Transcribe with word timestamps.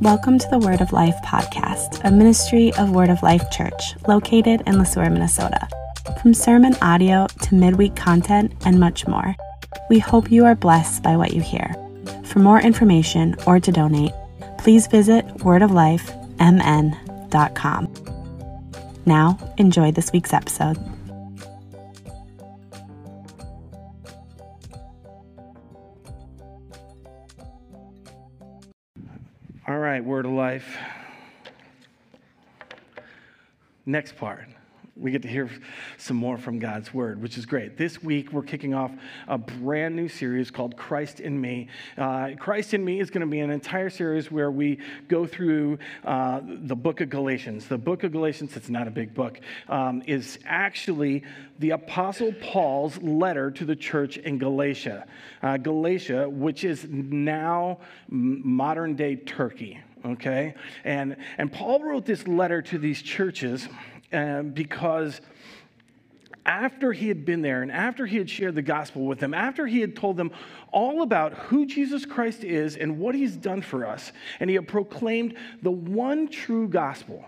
Welcome 0.00 0.38
to 0.38 0.48
the 0.50 0.60
Word 0.60 0.80
of 0.80 0.92
Life 0.92 1.16
podcast, 1.24 2.04
a 2.04 2.12
ministry 2.12 2.72
of 2.74 2.90
Word 2.90 3.10
of 3.10 3.24
Life 3.24 3.50
Church 3.50 3.96
located 4.06 4.62
in 4.66 4.78
Le 4.78 4.86
Sueur, 4.86 5.10
Minnesota. 5.10 5.66
From 6.22 6.32
sermon 6.32 6.76
audio 6.80 7.26
to 7.42 7.54
midweek 7.56 7.96
content 7.96 8.52
and 8.64 8.78
much 8.78 9.08
more, 9.08 9.34
we 9.90 9.98
hope 9.98 10.30
you 10.30 10.44
are 10.44 10.54
blessed 10.54 11.02
by 11.02 11.16
what 11.16 11.34
you 11.34 11.40
hear. 11.40 11.74
For 12.24 12.38
more 12.38 12.60
information 12.60 13.34
or 13.48 13.58
to 13.58 13.72
donate, 13.72 14.12
please 14.58 14.86
visit 14.86 15.26
wordoflifemn.com. 15.38 18.05
Now, 19.06 19.38
enjoy 19.56 19.92
this 19.92 20.12
week's 20.12 20.32
episode. 20.32 20.76
All 29.68 29.78
right, 29.78 30.04
word 30.04 30.26
of 30.26 30.32
life. 30.32 30.76
Next 33.86 34.16
part. 34.16 34.48
We 34.98 35.10
get 35.10 35.20
to 35.22 35.28
hear 35.28 35.50
some 35.98 36.16
more 36.16 36.38
from 36.38 36.58
God's 36.58 36.94
word, 36.94 37.20
which 37.20 37.36
is 37.36 37.44
great. 37.44 37.76
This 37.76 38.02
week, 38.02 38.32
we're 38.32 38.42
kicking 38.42 38.72
off 38.72 38.90
a 39.28 39.36
brand 39.36 39.94
new 39.94 40.08
series 40.08 40.50
called 40.50 40.74
Christ 40.74 41.20
in 41.20 41.38
Me. 41.38 41.68
Uh, 41.98 42.30
Christ 42.38 42.72
in 42.72 42.82
Me 42.82 42.98
is 42.98 43.10
going 43.10 43.20
to 43.20 43.26
be 43.26 43.40
an 43.40 43.50
entire 43.50 43.90
series 43.90 44.30
where 44.30 44.50
we 44.50 44.78
go 45.08 45.26
through 45.26 45.78
uh, 46.02 46.40
the 46.42 46.74
book 46.74 47.02
of 47.02 47.10
Galatians. 47.10 47.68
The 47.68 47.76
book 47.76 48.04
of 48.04 48.12
Galatians, 48.12 48.56
it's 48.56 48.70
not 48.70 48.88
a 48.88 48.90
big 48.90 49.12
book, 49.12 49.38
um, 49.68 50.02
is 50.06 50.38
actually 50.46 51.24
the 51.58 51.70
Apostle 51.72 52.32
Paul's 52.32 52.96
letter 53.02 53.50
to 53.50 53.66
the 53.66 53.76
church 53.76 54.16
in 54.16 54.38
Galatia. 54.38 55.06
Uh, 55.42 55.58
Galatia, 55.58 56.26
which 56.26 56.64
is 56.64 56.86
now 56.88 57.80
modern 58.08 58.96
day 58.96 59.16
Turkey 59.16 59.78
okay 60.04 60.54
and 60.84 61.16
and 61.38 61.50
paul 61.50 61.82
wrote 61.82 62.04
this 62.04 62.28
letter 62.28 62.62
to 62.62 62.78
these 62.78 63.02
churches 63.02 63.68
uh, 64.12 64.42
because 64.42 65.20
after 66.44 66.92
he 66.92 67.08
had 67.08 67.24
been 67.24 67.42
there 67.42 67.62
and 67.62 67.72
after 67.72 68.06
he 68.06 68.16
had 68.16 68.30
shared 68.30 68.54
the 68.54 68.62
gospel 68.62 69.04
with 69.04 69.18
them, 69.18 69.34
after 69.34 69.66
he 69.66 69.80
had 69.80 69.96
told 69.96 70.16
them 70.16 70.30
all 70.72 71.02
about 71.02 71.34
who 71.34 71.66
Jesus 71.66 72.06
Christ 72.06 72.44
is 72.44 72.76
and 72.76 72.98
what 72.98 73.14
he's 73.14 73.36
done 73.36 73.62
for 73.62 73.84
us, 73.84 74.12
and 74.38 74.48
he 74.48 74.54
had 74.54 74.68
proclaimed 74.68 75.34
the 75.62 75.70
one 75.70 76.28
true 76.28 76.68
gospel 76.68 77.24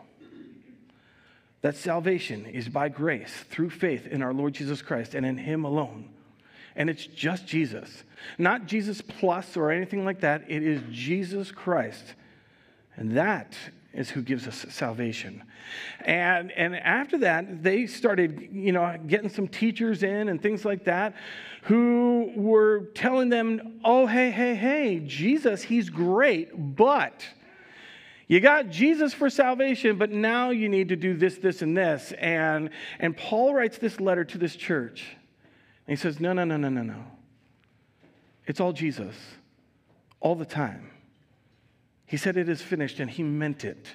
that 1.60 1.76
salvation 1.76 2.46
is 2.46 2.68
by 2.68 2.88
grace 2.88 3.32
through 3.50 3.70
faith 3.70 4.06
in 4.06 4.22
our 4.22 4.32
Lord 4.32 4.54
Jesus 4.54 4.80
Christ 4.80 5.14
and 5.14 5.26
in 5.26 5.36
him 5.36 5.64
alone. 5.64 6.08
And 6.76 6.88
it's 6.88 7.06
just 7.06 7.44
Jesus, 7.44 8.04
not 8.38 8.66
Jesus 8.66 9.00
plus 9.00 9.56
or 9.56 9.72
anything 9.72 10.04
like 10.04 10.20
that. 10.20 10.44
It 10.48 10.62
is 10.62 10.80
Jesus 10.92 11.50
Christ. 11.50 12.14
And 12.94 13.16
that 13.16 13.56
is 13.98 14.08
who 14.08 14.22
gives 14.22 14.46
us 14.46 14.64
salvation. 14.70 15.42
And, 16.04 16.52
and 16.52 16.76
after 16.76 17.18
that, 17.18 17.64
they 17.64 17.86
started, 17.86 18.48
you 18.52 18.70
know, 18.70 18.96
getting 19.08 19.28
some 19.28 19.48
teachers 19.48 20.04
in 20.04 20.28
and 20.28 20.40
things 20.40 20.64
like 20.64 20.84
that 20.84 21.16
who 21.62 22.32
were 22.36 22.86
telling 22.94 23.28
them, 23.28 23.80
oh, 23.84 24.06
hey, 24.06 24.30
hey, 24.30 24.54
hey, 24.54 25.00
Jesus, 25.00 25.62
he's 25.62 25.90
great, 25.90 26.76
but 26.76 27.26
you 28.28 28.38
got 28.38 28.68
Jesus 28.68 29.12
for 29.12 29.28
salvation, 29.28 29.98
but 29.98 30.12
now 30.12 30.50
you 30.50 30.68
need 30.68 30.90
to 30.90 30.96
do 30.96 31.16
this, 31.16 31.38
this, 31.38 31.60
and 31.60 31.76
this. 31.76 32.12
And, 32.12 32.70
and 33.00 33.16
Paul 33.16 33.52
writes 33.52 33.78
this 33.78 33.98
letter 33.98 34.24
to 34.26 34.38
this 34.38 34.54
church. 34.54 35.16
And 35.86 35.96
he 35.98 36.00
says, 36.00 36.20
no, 36.20 36.32
no, 36.32 36.44
no, 36.44 36.56
no, 36.56 36.68
no, 36.68 36.82
no. 36.82 37.04
It's 38.46 38.60
all 38.60 38.72
Jesus, 38.72 39.16
all 40.20 40.36
the 40.36 40.46
time. 40.46 40.90
He 42.08 42.16
said 42.16 42.36
it 42.36 42.48
is 42.48 42.60
finished, 42.60 42.98
and 42.98 43.08
he 43.08 43.22
meant 43.22 43.64
it. 43.64 43.86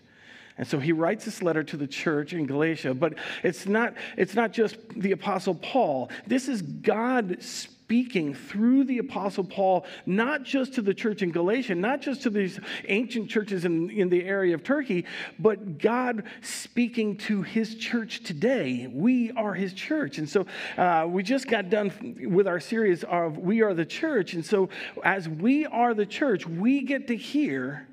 And 0.58 0.68
so 0.68 0.80
he 0.80 0.92
writes 0.92 1.26
this 1.26 1.42
letter 1.42 1.64
to 1.64 1.78
the 1.78 1.88
church 1.88 2.34
in 2.34 2.46
Galatia, 2.46 2.94
but 2.94 3.16
it's 3.42 3.66
not, 3.66 3.96
it's 4.18 4.36
not 4.36 4.54
just 4.54 4.78
the 4.96 5.12
Apostle 5.12 5.56
Paul. 5.56 6.12
This 6.28 6.48
is 6.48 6.62
God 6.62 7.42
speaking 7.42 8.36
through 8.36 8.84
the 8.84 9.00
Apostle 9.00 9.44
Paul, 9.44 9.86
not 10.06 10.44
just 10.44 10.76
to 10.76 10.84
the 10.84 10.94
church 10.94 11.24
in 11.24 11.32
Galatia, 11.32 11.74
not 11.74 12.02
just 12.02 12.22
to 12.24 12.30
these 12.30 12.60
ancient 12.88 13.32
churches 13.32 13.66
in, 13.66 13.90
in 13.90 14.10
the 14.10 14.24
area 14.24 14.54
of 14.54 14.64
Turkey, 14.64 15.06
but 15.40 15.80
God 15.80 16.24
speaking 16.42 17.18
to 17.18 17.42
his 17.42 17.76
church 17.76 18.24
today. 18.24 18.88
We 18.94 19.32
are 19.32 19.56
his 19.56 19.74
church. 19.74 20.20
And 20.20 20.30
so 20.30 20.46
uh, 20.78 21.08
we 21.10 21.24
just 21.24 21.48
got 21.48 21.72
done 21.72 22.16
with 22.30 22.48
our 22.48 22.60
series 22.60 23.04
of 23.04 23.40
We 23.40 23.64
Are 23.64 23.74
the 23.74 23.86
Church. 23.86 24.34
And 24.34 24.46
so 24.46 24.70
as 25.04 25.28
we 25.28 25.66
are 25.66 25.96
the 25.96 26.06
church, 26.06 26.46
we 26.46 26.84
get 26.84 27.08
to 27.08 27.18
hear 27.18 27.88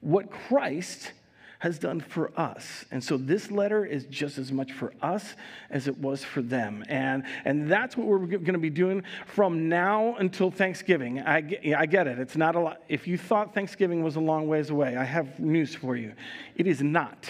what 0.00 0.30
Christ 0.30 1.12
has 1.60 1.78
done 1.78 2.00
for 2.00 2.30
us. 2.38 2.84
And 2.90 3.02
so 3.02 3.16
this 3.16 3.50
letter 3.50 3.84
is 3.84 4.04
just 4.06 4.38
as 4.38 4.52
much 4.52 4.72
for 4.72 4.92
us 5.02 5.34
as 5.70 5.88
it 5.88 5.98
was 5.98 6.22
for 6.22 6.40
them. 6.40 6.84
And, 6.88 7.24
and 7.44 7.70
that's 7.70 7.96
what 7.96 8.06
we're 8.06 8.26
going 8.26 8.52
to 8.52 8.58
be 8.58 8.70
doing 8.70 9.02
from 9.26 9.68
now 9.68 10.14
until 10.18 10.50
Thanksgiving. 10.50 11.20
I 11.20 11.38
I 11.76 11.86
get 11.86 12.06
it. 12.06 12.18
It's 12.18 12.36
not 12.36 12.54
a 12.54 12.60
lot. 12.60 12.82
If 12.88 13.08
you 13.08 13.18
thought 13.18 13.54
Thanksgiving 13.54 14.04
was 14.04 14.16
a 14.16 14.20
long 14.20 14.46
ways 14.46 14.70
away, 14.70 14.96
I 14.96 15.04
have 15.04 15.40
news 15.40 15.74
for 15.74 15.96
you. 15.96 16.12
It 16.54 16.66
is 16.68 16.80
not. 16.80 17.28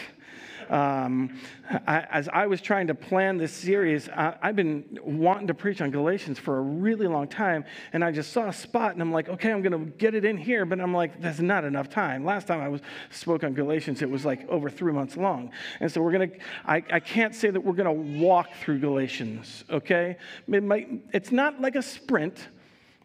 Um, 0.70 1.38
I, 1.86 2.06
as 2.10 2.28
I 2.28 2.46
was 2.46 2.60
trying 2.60 2.86
to 2.88 2.94
plan 2.94 3.36
this 3.36 3.52
series, 3.52 4.08
I, 4.08 4.36
have 4.42 4.56
been 4.56 4.98
wanting 5.02 5.46
to 5.48 5.54
preach 5.54 5.80
on 5.80 5.90
Galatians 5.90 6.38
for 6.38 6.58
a 6.58 6.60
really 6.60 7.06
long 7.06 7.28
time, 7.28 7.64
and 7.92 8.04
I 8.04 8.12
just 8.12 8.32
saw 8.32 8.48
a 8.48 8.52
spot, 8.52 8.92
and 8.92 9.02
I'm 9.02 9.12
like, 9.12 9.28
okay, 9.28 9.50
I'm 9.50 9.62
going 9.62 9.72
to 9.72 9.90
get 9.92 10.14
it 10.14 10.24
in 10.24 10.36
here, 10.36 10.64
but 10.64 10.80
I'm 10.80 10.94
like, 10.94 11.20
that's 11.20 11.40
not 11.40 11.64
enough 11.64 11.88
time. 11.88 12.24
Last 12.24 12.46
time 12.46 12.60
I 12.60 12.68
was 12.68 12.80
spoke 13.10 13.44
on 13.44 13.54
Galatians, 13.54 14.02
it 14.02 14.10
was 14.10 14.24
like 14.24 14.48
over 14.48 14.70
three 14.70 14.92
months 14.92 15.16
long, 15.16 15.50
and 15.80 15.90
so 15.90 16.02
we're 16.02 16.12
going 16.12 16.30
to. 16.30 16.38
I, 16.66 17.00
can't 17.00 17.34
say 17.34 17.50
that 17.50 17.60
we're 17.60 17.72
going 17.72 17.86
to 17.86 18.20
walk 18.20 18.48
through 18.60 18.80
Galatians. 18.80 19.64
Okay, 19.70 20.16
it 20.48 20.62
might, 20.62 20.88
it's 21.12 21.32
not 21.32 21.60
like 21.60 21.74
a 21.76 21.82
sprint. 21.82 22.48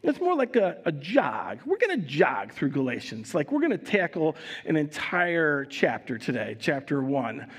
It's 0.03 0.19
more 0.19 0.35
like 0.35 0.57
a, 0.57 0.79
a 0.83 0.91
jog. 0.91 1.59
We're 1.65 1.77
going 1.77 2.01
to 2.01 2.05
jog 2.05 2.51
through 2.51 2.71
Galatians. 2.71 3.33
Like 3.33 3.53
we're 3.53 3.61
going 3.61 3.71
to 3.71 3.77
tackle 3.77 4.35
an 4.65 4.75
entire 4.75 5.63
chapter 5.63 6.17
today, 6.17 6.57
chapter 6.59 7.01
one. 7.01 7.49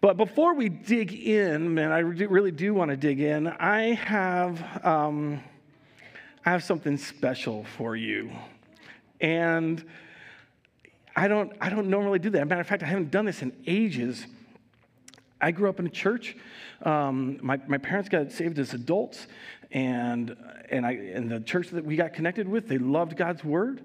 But 0.00 0.16
before 0.16 0.54
we 0.54 0.70
dig 0.70 1.12
in, 1.12 1.74
man, 1.74 1.92
I 1.92 1.98
really 1.98 2.52
do 2.52 2.72
want 2.72 2.90
to 2.90 2.96
dig 2.96 3.20
in. 3.20 3.48
I 3.48 3.94
have, 3.94 4.84
um, 4.84 5.42
I 6.46 6.52
have 6.52 6.64
something 6.64 6.96
special 6.96 7.64
for 7.76 7.96
you, 7.96 8.30
and 9.20 9.84
I 11.14 11.28
don't, 11.28 11.52
I 11.60 11.68
don't 11.68 11.90
normally 11.90 12.20
do 12.20 12.30
that. 12.30 12.48
matter 12.48 12.62
of 12.62 12.66
fact, 12.66 12.82
I 12.82 12.86
haven't 12.86 13.10
done 13.10 13.26
this 13.26 13.42
in 13.42 13.52
ages. 13.66 14.24
I 15.40 15.50
grew 15.50 15.68
up 15.68 15.80
in 15.80 15.86
a 15.86 15.90
church. 15.90 16.36
Um, 16.82 17.38
my, 17.42 17.60
my 17.66 17.78
parents 17.78 18.08
got 18.08 18.30
saved 18.32 18.58
as 18.58 18.72
adults, 18.72 19.26
and, 19.70 20.36
and, 20.70 20.86
I, 20.86 20.92
and 20.92 21.30
the 21.30 21.40
church 21.40 21.68
that 21.70 21.84
we 21.84 21.96
got 21.96 22.12
connected 22.12 22.48
with, 22.48 22.68
they 22.68 22.78
loved 22.78 23.16
God's 23.16 23.44
word, 23.44 23.82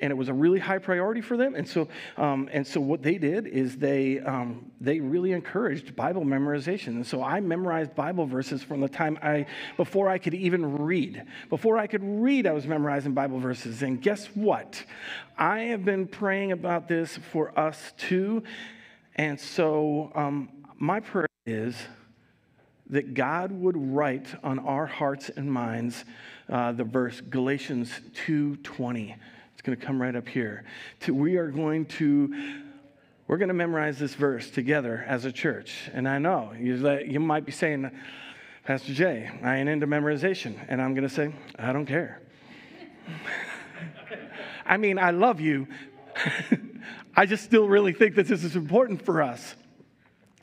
and 0.00 0.10
it 0.12 0.14
was 0.14 0.28
a 0.28 0.32
really 0.32 0.60
high 0.60 0.78
priority 0.78 1.20
for 1.20 1.36
them. 1.36 1.54
And 1.56 1.68
so, 1.68 1.88
um, 2.16 2.48
and 2.52 2.64
so 2.64 2.80
what 2.80 3.02
they 3.02 3.18
did 3.18 3.46
is 3.46 3.76
they, 3.76 4.20
um, 4.20 4.70
they 4.80 5.00
really 5.00 5.32
encouraged 5.32 5.96
Bible 5.96 6.22
memorization. 6.24 6.88
And 6.88 7.06
so 7.06 7.22
I 7.22 7.40
memorized 7.40 7.96
Bible 7.96 8.24
verses 8.24 8.62
from 8.62 8.80
the 8.80 8.88
time 8.88 9.18
I, 9.22 9.46
before 9.76 10.08
I 10.08 10.18
could 10.18 10.34
even 10.34 10.78
read. 10.78 11.24
Before 11.50 11.78
I 11.78 11.88
could 11.88 12.04
read, 12.04 12.46
I 12.46 12.52
was 12.52 12.64
memorizing 12.66 13.12
Bible 13.12 13.40
verses. 13.40 13.82
And 13.82 14.00
guess 14.00 14.26
what? 14.34 14.84
I 15.36 15.62
have 15.62 15.84
been 15.84 16.06
praying 16.06 16.52
about 16.52 16.86
this 16.86 17.18
for 17.32 17.58
us 17.58 17.92
too. 17.96 18.44
And 19.16 19.38
so 19.40 20.12
um, 20.14 20.48
my 20.78 21.00
prayer 21.00 21.26
is 21.44 21.74
that 22.90 23.14
God 23.14 23.52
would 23.52 23.76
write 23.76 24.26
on 24.42 24.58
our 24.60 24.86
hearts 24.86 25.30
and 25.30 25.52
minds 25.52 26.04
uh, 26.48 26.72
the 26.72 26.84
verse 26.84 27.20
Galatians 27.20 27.90
2:20. 28.26 29.14
It's 29.52 29.62
going 29.62 29.78
to 29.78 29.84
come 29.84 30.00
right 30.00 30.14
up 30.14 30.28
here. 30.28 30.64
To, 31.00 31.14
we 31.14 31.36
are 31.36 31.50
going 31.50 31.86
to 31.86 32.62
we're 33.28 33.36
going 33.36 33.48
to 33.48 33.54
memorize 33.54 33.98
this 33.98 34.14
verse 34.14 34.48
together 34.48 35.04
as 35.06 35.26
a 35.26 35.32
church. 35.32 35.90
And 35.92 36.08
I 36.08 36.18
know 36.18 36.54
you, 36.58 36.76
you 37.06 37.20
might 37.20 37.44
be 37.44 37.52
saying, 37.52 37.90
Pastor 38.64 38.94
J, 38.94 39.30
I 39.42 39.56
ain't 39.56 39.68
into 39.68 39.86
memorization. 39.86 40.56
And 40.66 40.80
I'm 40.80 40.94
going 40.94 41.06
to 41.06 41.14
say, 41.14 41.34
I 41.58 41.74
don't 41.74 41.84
care. 41.84 42.22
I 44.66 44.78
mean, 44.78 44.98
I 44.98 45.10
love 45.10 45.40
you. 45.40 45.68
I 47.16 47.26
just 47.26 47.44
still 47.44 47.68
really 47.68 47.92
think 47.92 48.14
that 48.14 48.28
this 48.28 48.44
is 48.44 48.56
important 48.56 49.04
for 49.04 49.20
us. 49.20 49.56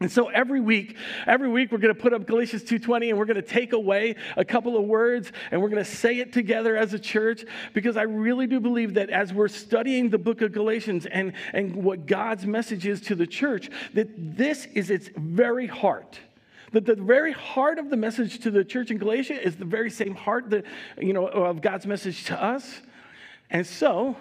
And 0.01 0.12
so 0.12 0.27
every 0.27 0.59
week, 0.59 0.97
every 1.25 1.47
week 1.47 1.71
we're 1.71 1.77
going 1.77 1.94
to 1.94 2.00
put 2.00 2.13
up 2.13 2.27
Galatians 2.27 2.63
2:20 2.63 3.09
and 3.09 3.18
we're 3.18 3.25
going 3.25 3.36
to 3.36 3.42
take 3.42 3.71
away 3.71 4.15
a 4.36 4.44
couple 4.44 4.75
of 4.75 4.83
words 4.83 5.31
and 5.51 5.62
we're 5.62 5.69
going 5.69 5.83
to 5.83 5.89
say 5.89 6.19
it 6.19 6.33
together 6.33 6.75
as 6.75 6.94
a 6.94 7.00
church 7.00 7.45
because 7.74 7.95
I 7.95 8.01
really 8.01 8.45
do 8.45 8.59
believe 8.59 8.95
that 8.95 9.09
as 9.09 9.31
we're 9.31 9.47
studying 9.47 10.09
the 10.09 10.18
book 10.18 10.42
of 10.42 10.51
Galatians 10.51 11.06
and, 11.06 11.31
and 11.53 11.77
what 11.77 12.07
God's 12.07 12.45
message 12.45 12.86
is 12.86 13.00
to 13.01 13.15
the 13.15 13.25
church, 13.25 13.69
that 13.94 14.09
this 14.38 14.65
is 14.74 14.89
its 14.89 15.09
very 15.15 15.68
heart. 15.68 16.19
That 16.74 16.86
the 16.86 16.95
very 16.95 17.31
heart 17.31 17.80
of 17.80 17.89
the 17.89 17.95
message 17.95 18.39
to 18.39 18.51
the 18.51 18.65
church 18.65 18.91
in 18.91 18.98
Galatia 18.98 19.41
is 19.41 19.56
the 19.56 19.63
very 19.63 19.89
same 19.89 20.13
heart 20.13 20.50
that, 20.50 20.65
you 21.00 21.13
know, 21.13 21.27
of 21.27 21.62
God's 21.62 21.86
message 21.86 22.25
to 22.25 22.44
us. 22.44 22.81
And 23.50 23.65
so 23.65 24.18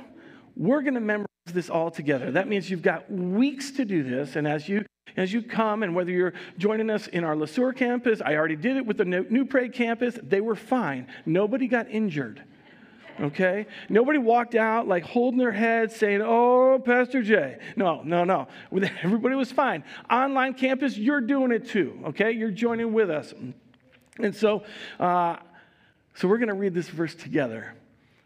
we're 0.55 0.83
going 0.83 0.95
to 0.95 1.01
memorize 1.01 1.27
this 1.47 1.69
all 1.69 1.91
together. 1.91 2.31
That 2.31 2.47
means 2.47 2.71
you've 2.71 2.81
got 2.81 3.11
weeks 3.11 3.73
to 3.73 3.85
do 3.85 4.05
this. 4.05 4.37
And 4.37 4.47
as 4.47 4.69
you 4.69 4.85
as 5.17 5.33
you 5.33 5.43
come, 5.43 5.83
and 5.83 5.95
whether 5.95 6.11
you're 6.11 6.35
joining 6.59 6.91
us 6.91 7.07
in 7.07 7.25
our 7.25 7.37
Le 7.37 7.47
Sueur 7.47 7.73
campus, 7.73 8.21
I 8.25 8.35
already 8.35 8.57
did 8.57 8.77
it 8.77 8.85
with 8.85 8.97
the 8.97 9.05
New 9.05 9.45
Prague 9.45 9.73
campus, 9.73 10.19
they 10.23 10.41
were 10.41 10.57
fine. 10.57 11.07
Nobody 11.25 11.69
got 11.69 11.89
injured. 11.89 12.43
Okay? 13.21 13.67
Nobody 13.89 14.19
walked 14.19 14.57
out 14.57 14.89
like 14.89 15.05
holding 15.05 15.39
their 15.39 15.53
head 15.53 15.93
saying, 15.93 16.21
Oh, 16.21 16.81
Pastor 16.85 17.23
J. 17.23 17.59
No, 17.77 18.03
no, 18.03 18.25
no. 18.25 18.49
Everybody 19.03 19.37
was 19.37 19.53
fine. 19.53 19.85
Online 20.11 20.55
campus, 20.55 20.99
you're 20.99 21.21
doing 21.21 21.53
it 21.53 21.69
too. 21.69 22.01
Okay? 22.07 22.33
You're 22.33 22.51
joining 22.51 22.93
with 22.93 23.11
us. 23.11 23.33
And 24.19 24.35
so, 24.35 24.65
uh, 24.99 25.37
so 26.15 26.29
we're 26.29 26.39
going 26.39 26.49
to 26.49 26.55
read 26.55 26.75
this 26.75 26.89
verse 26.89 27.15
together. 27.15 27.75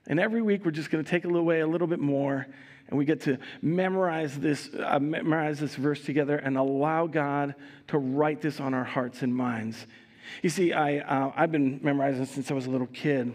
And 0.07 0.19
every 0.19 0.41
week, 0.41 0.65
we're 0.65 0.71
just 0.71 0.91
going 0.91 1.05
to 1.05 1.11
take 1.11 1.25
away 1.25 1.61
a 1.61 1.67
little 1.67 1.87
bit 1.87 2.01
more 2.01 2.47
and 2.89 2.99
we 2.99 3.05
get 3.05 3.21
to 3.23 3.39
memorize 3.61 4.39
this, 4.39 4.71
uh, 4.75 4.99
memorize 4.99 5.61
this 5.61 5.75
verse 5.75 6.03
together 6.03 6.37
and 6.37 6.57
allow 6.57 7.07
God 7.07 7.55
to 7.89 7.99
write 7.99 8.41
this 8.41 8.61
on 8.61 8.75
our 8.75 8.85
hearts 8.85 9.23
and 9.23 9.35
minds. 9.35 9.87
You 10.43 10.51
see, 10.51 10.73
I, 10.73 10.99
uh, 10.99 11.33
I've 11.37 11.53
been 11.53 11.81
memorizing 11.83 12.25
since 12.27 12.51
I 12.51 12.55
was 12.55 12.67
a 12.67 12.71
little 12.71 12.87
kid. 12.89 13.33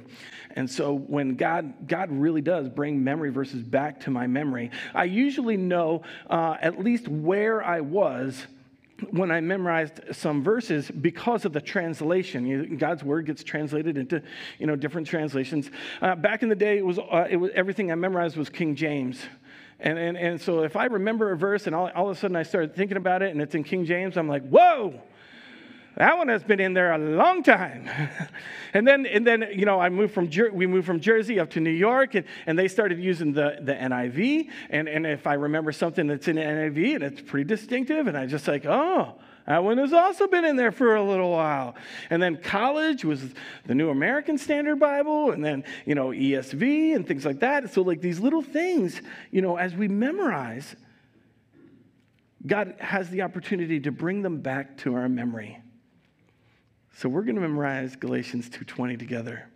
And 0.55 0.69
so 0.69 0.93
when 0.93 1.35
God, 1.35 1.87
God 1.87 2.11
really 2.11 2.41
does 2.41 2.69
bring 2.69 3.03
memory 3.03 3.31
verses 3.31 3.63
back 3.63 4.01
to 4.01 4.11
my 4.11 4.27
memory, 4.27 4.71
I 4.93 5.05
usually 5.05 5.57
know 5.57 6.03
uh, 6.29 6.57
at 6.61 6.79
least 6.79 7.07
where 7.07 7.63
I 7.63 7.81
was 7.81 8.45
when 9.09 9.31
I 9.31 9.41
memorized 9.41 9.99
some 10.11 10.43
verses 10.43 10.89
because 10.89 11.45
of 11.45 11.51
the 11.51 11.59
translation. 11.59 12.77
God's 12.77 13.03
word 13.03 13.25
gets 13.25 13.43
translated 13.43 13.97
into 13.97 14.21
you 14.59 14.67
know 14.67 14.75
different 14.75 15.07
translations. 15.07 15.71
Uh, 16.01 16.15
back 16.15 16.43
in 16.43 16.49
the 16.49 16.55
day, 16.55 16.77
it 16.77 16.85
was, 16.85 16.99
uh, 16.99 17.27
it 17.29 17.37
was 17.37 17.51
everything 17.53 17.91
I 17.91 17.95
memorized 17.95 18.37
was 18.37 18.49
King 18.49 18.75
James. 18.75 19.19
And, 19.83 19.99
and, 19.99 20.17
and 20.17 20.41
so 20.41 20.63
if 20.63 20.77
I 20.77 20.85
remember 20.85 21.33
a 21.33 21.37
verse 21.37 21.67
and 21.67 21.75
all, 21.75 21.91
all 21.93 22.09
of 22.09 22.17
a 22.17 22.19
sudden 22.19 22.37
I 22.37 22.43
start 22.43 22.73
thinking 22.73 22.95
about 22.95 23.21
it 23.21 23.31
and 23.31 23.41
it's 23.41 23.53
in 23.53 23.65
King 23.65 23.85
James, 23.85 24.15
I'm 24.15 24.29
like, 24.29 24.47
whoa, 24.47 25.01
that 25.97 26.17
one 26.17 26.29
has 26.29 26.41
been 26.41 26.61
in 26.61 26.73
there 26.73 26.93
a 26.93 26.97
long 26.97 27.43
time. 27.43 27.89
and 28.73 28.87
then, 28.87 29.05
and 29.05 29.27
then 29.27 29.45
you 29.53 29.65
know, 29.65 29.81
I 29.81 29.89
moved 29.89 30.13
from, 30.13 30.29
we 30.53 30.65
moved 30.67 30.87
from 30.87 31.01
Jersey 31.01 31.37
up 31.37 31.49
to 31.51 31.59
New 31.59 31.69
York, 31.69 32.15
and, 32.15 32.25
and 32.47 32.57
they 32.57 32.69
started 32.69 32.97
using 32.97 33.33
the, 33.33 33.57
the 33.61 33.73
NIV. 33.73 34.49
And, 34.69 34.87
and 34.87 35.05
if 35.05 35.27
I 35.27 35.33
remember 35.33 35.73
something 35.73 36.07
that's 36.07 36.29
in 36.29 36.37
NIV 36.37 36.95
and 36.95 37.03
it's 37.03 37.21
pretty 37.21 37.43
distinctive, 37.43 38.07
and 38.07 38.17
I 38.17 38.25
just 38.25 38.47
like, 38.47 38.65
oh, 38.65 39.15
that 39.45 39.63
one 39.63 39.77
has 39.77 39.91
also 39.91 40.27
been 40.27 40.45
in 40.45 40.55
there 40.55 40.71
for 40.71 40.95
a 40.95 41.03
little 41.03 41.31
while. 41.31 41.75
And 42.09 42.21
then 42.21 42.37
college 42.37 43.03
was 43.03 43.33
the 43.65 43.75
New 43.75 43.89
American 43.89 44.37
Standard 44.37 44.79
Bible, 44.79 45.31
and 45.31 45.43
then, 45.43 45.63
you 45.85 45.95
know, 45.95 46.09
ESV 46.09 46.95
and 46.95 47.05
things 47.05 47.25
like 47.25 47.39
that. 47.41 47.73
So, 47.73 47.81
like 47.81 47.99
these 47.99 48.19
little 48.19 48.41
things, 48.41 49.01
you 49.31 49.41
know, 49.41 49.57
as 49.57 49.75
we 49.75 49.87
memorize, 49.87 50.75
God 52.45 52.75
has 52.79 53.09
the 53.09 53.21
opportunity 53.21 53.79
to 53.81 53.91
bring 53.91 54.21
them 54.21 54.39
back 54.39 54.77
to 54.79 54.95
our 54.95 55.09
memory. 55.09 55.59
So 56.95 57.09
we're 57.09 57.23
going 57.23 57.35
to 57.35 57.41
memorize 57.41 57.95
Galatians 57.95 58.49
2:20 58.49 58.97
together. 58.97 59.47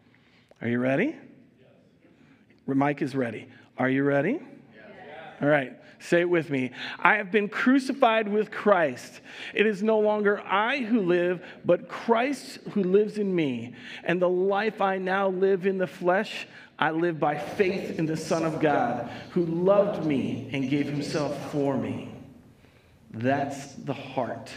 Are 0.61 0.67
you 0.67 0.79
ready? 0.79 1.15
Yes. 1.15 2.75
Mike 2.75 3.01
is 3.01 3.15
ready. 3.15 3.47
Are 3.77 3.89
you 3.89 4.03
ready? 4.03 4.39
Yes. 4.73 5.41
All 5.41 5.47
right. 5.47 5.73
Say 5.99 6.21
it 6.21 6.29
with 6.29 6.49
me. 6.49 6.71
I 6.99 7.15
have 7.15 7.31
been 7.31 7.49
crucified 7.49 8.27
with 8.27 8.51
Christ. 8.51 9.19
It 9.53 9.65
is 9.65 9.81
no 9.81 9.99
longer 9.99 10.39
I 10.41 10.79
who 10.79 11.01
live, 11.01 11.43
but 11.65 11.87
Christ 11.87 12.59
who 12.71 12.83
lives 12.83 13.17
in 13.17 13.33
me. 13.33 13.73
And 14.03 14.21
the 14.21 14.29
life 14.29 14.79
I 14.79 14.99
now 14.99 15.29
live 15.29 15.65
in 15.65 15.77
the 15.77 15.87
flesh, 15.87 16.47
I 16.77 16.91
live 16.91 17.19
by 17.19 17.37
faith 17.37 17.97
in 17.97 18.05
the 18.05 18.17
Son 18.17 18.45
of 18.45 18.59
God, 18.59 19.09
who 19.31 19.45
loved 19.45 20.05
me 20.05 20.49
and 20.53 20.69
gave 20.69 20.85
himself 20.85 21.51
for 21.51 21.75
me. 21.75 22.11
That's 23.11 23.73
the 23.73 23.93
heart. 23.93 24.51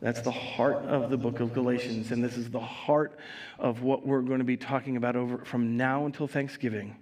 That's 0.00 0.22
the 0.22 0.30
heart 0.30 0.84
of 0.84 1.10
the 1.10 1.16
book 1.18 1.40
of 1.40 1.52
Galatians. 1.52 2.10
And 2.10 2.24
this 2.24 2.38
is 2.38 2.50
the 2.50 2.60
heart 2.60 3.18
of 3.58 3.82
what 3.82 4.06
we're 4.06 4.22
going 4.22 4.38
to 4.38 4.44
be 4.44 4.56
talking 4.56 4.96
about 4.96 5.16
over 5.16 5.38
from 5.38 5.76
now 5.76 6.06
until 6.06 6.26
Thanksgiving 6.26 6.96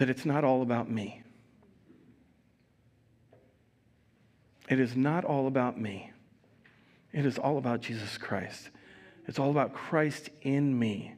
that 0.00 0.08
it's 0.08 0.24
not 0.24 0.44
all 0.44 0.62
about 0.62 0.90
me. 0.90 1.22
It 4.70 4.80
is 4.80 4.96
not 4.96 5.26
all 5.26 5.46
about 5.46 5.78
me. 5.78 6.10
It 7.12 7.26
is 7.26 7.36
all 7.36 7.58
about 7.58 7.82
Jesus 7.82 8.16
Christ. 8.16 8.70
It's 9.26 9.38
all 9.38 9.50
about 9.50 9.74
Christ 9.74 10.30
in 10.40 10.78
me. 10.78 11.12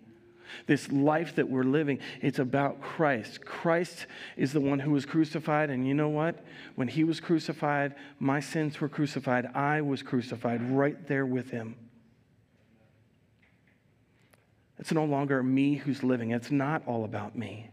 This 0.66 0.90
life 0.90 1.36
that 1.36 1.48
we're 1.48 1.62
living, 1.62 2.00
it's 2.20 2.40
about 2.40 2.80
Christ. 2.82 3.44
Christ 3.44 4.06
is 4.36 4.52
the 4.52 4.60
one 4.60 4.80
who 4.80 4.90
was 4.90 5.06
crucified. 5.06 5.70
And 5.70 5.86
you 5.86 5.94
know 5.94 6.08
what? 6.08 6.44
When 6.74 6.88
he 6.88 7.04
was 7.04 7.20
crucified, 7.20 7.94
my 8.18 8.40
sins 8.40 8.80
were 8.80 8.88
crucified. 8.88 9.46
I 9.54 9.80
was 9.82 10.02
crucified 10.02 10.60
right 10.72 11.06
there 11.06 11.24
with 11.24 11.50
him. 11.50 11.76
It's 14.80 14.90
no 14.90 15.04
longer 15.04 15.40
me 15.40 15.76
who's 15.76 16.02
living. 16.02 16.32
It's 16.32 16.50
not 16.50 16.82
all 16.84 17.04
about 17.04 17.38
me. 17.38 17.71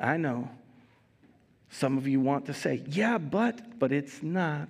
I 0.00 0.16
know. 0.16 0.48
Some 1.70 1.98
of 1.98 2.06
you 2.06 2.20
want 2.20 2.46
to 2.46 2.54
say, 2.54 2.82
yeah, 2.88 3.18
but, 3.18 3.78
but 3.78 3.92
it's 3.92 4.22
not. 4.22 4.68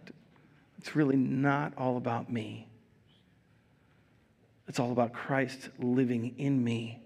It's 0.78 0.96
really 0.96 1.16
not 1.16 1.72
all 1.76 1.96
about 1.96 2.32
me. 2.32 2.66
It's 4.66 4.78
all 4.78 4.92
about 4.92 5.12
Christ 5.12 5.68
living 5.78 6.34
in 6.38 6.62
me. 6.62 7.00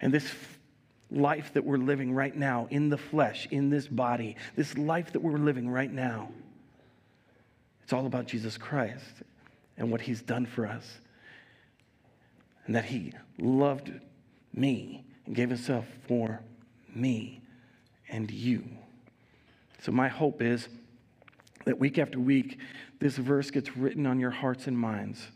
And 0.00 0.12
this 0.12 0.32
life 1.10 1.52
that 1.54 1.64
we're 1.64 1.78
living 1.78 2.12
right 2.12 2.34
now 2.34 2.68
in 2.70 2.88
the 2.88 2.98
flesh, 2.98 3.48
in 3.50 3.70
this 3.70 3.86
body, 3.86 4.36
this 4.56 4.76
life 4.76 5.12
that 5.12 5.20
we're 5.20 5.38
living 5.38 5.68
right 5.68 5.92
now, 5.92 6.30
it's 7.82 7.92
all 7.92 8.06
about 8.06 8.26
Jesus 8.26 8.56
Christ 8.58 9.22
and 9.76 9.90
what 9.90 10.00
he's 10.00 10.22
done 10.22 10.46
for 10.46 10.66
us. 10.66 10.98
And 12.66 12.74
that 12.74 12.84
he 12.84 13.12
loved 13.38 13.90
me 14.52 15.04
and 15.26 15.34
gave 15.34 15.48
himself 15.48 15.86
for 16.06 16.40
me, 16.98 17.40
and 18.08 18.30
you. 18.30 18.64
So, 19.80 19.92
my 19.92 20.08
hope 20.08 20.42
is 20.42 20.68
that 21.64 21.78
week 21.78 21.98
after 21.98 22.18
week, 22.18 22.58
this 22.98 23.16
verse 23.16 23.50
gets 23.50 23.76
written 23.76 24.06
on 24.06 24.18
your 24.18 24.30
hearts 24.30 24.66
and 24.66 24.78
minds 24.78 25.28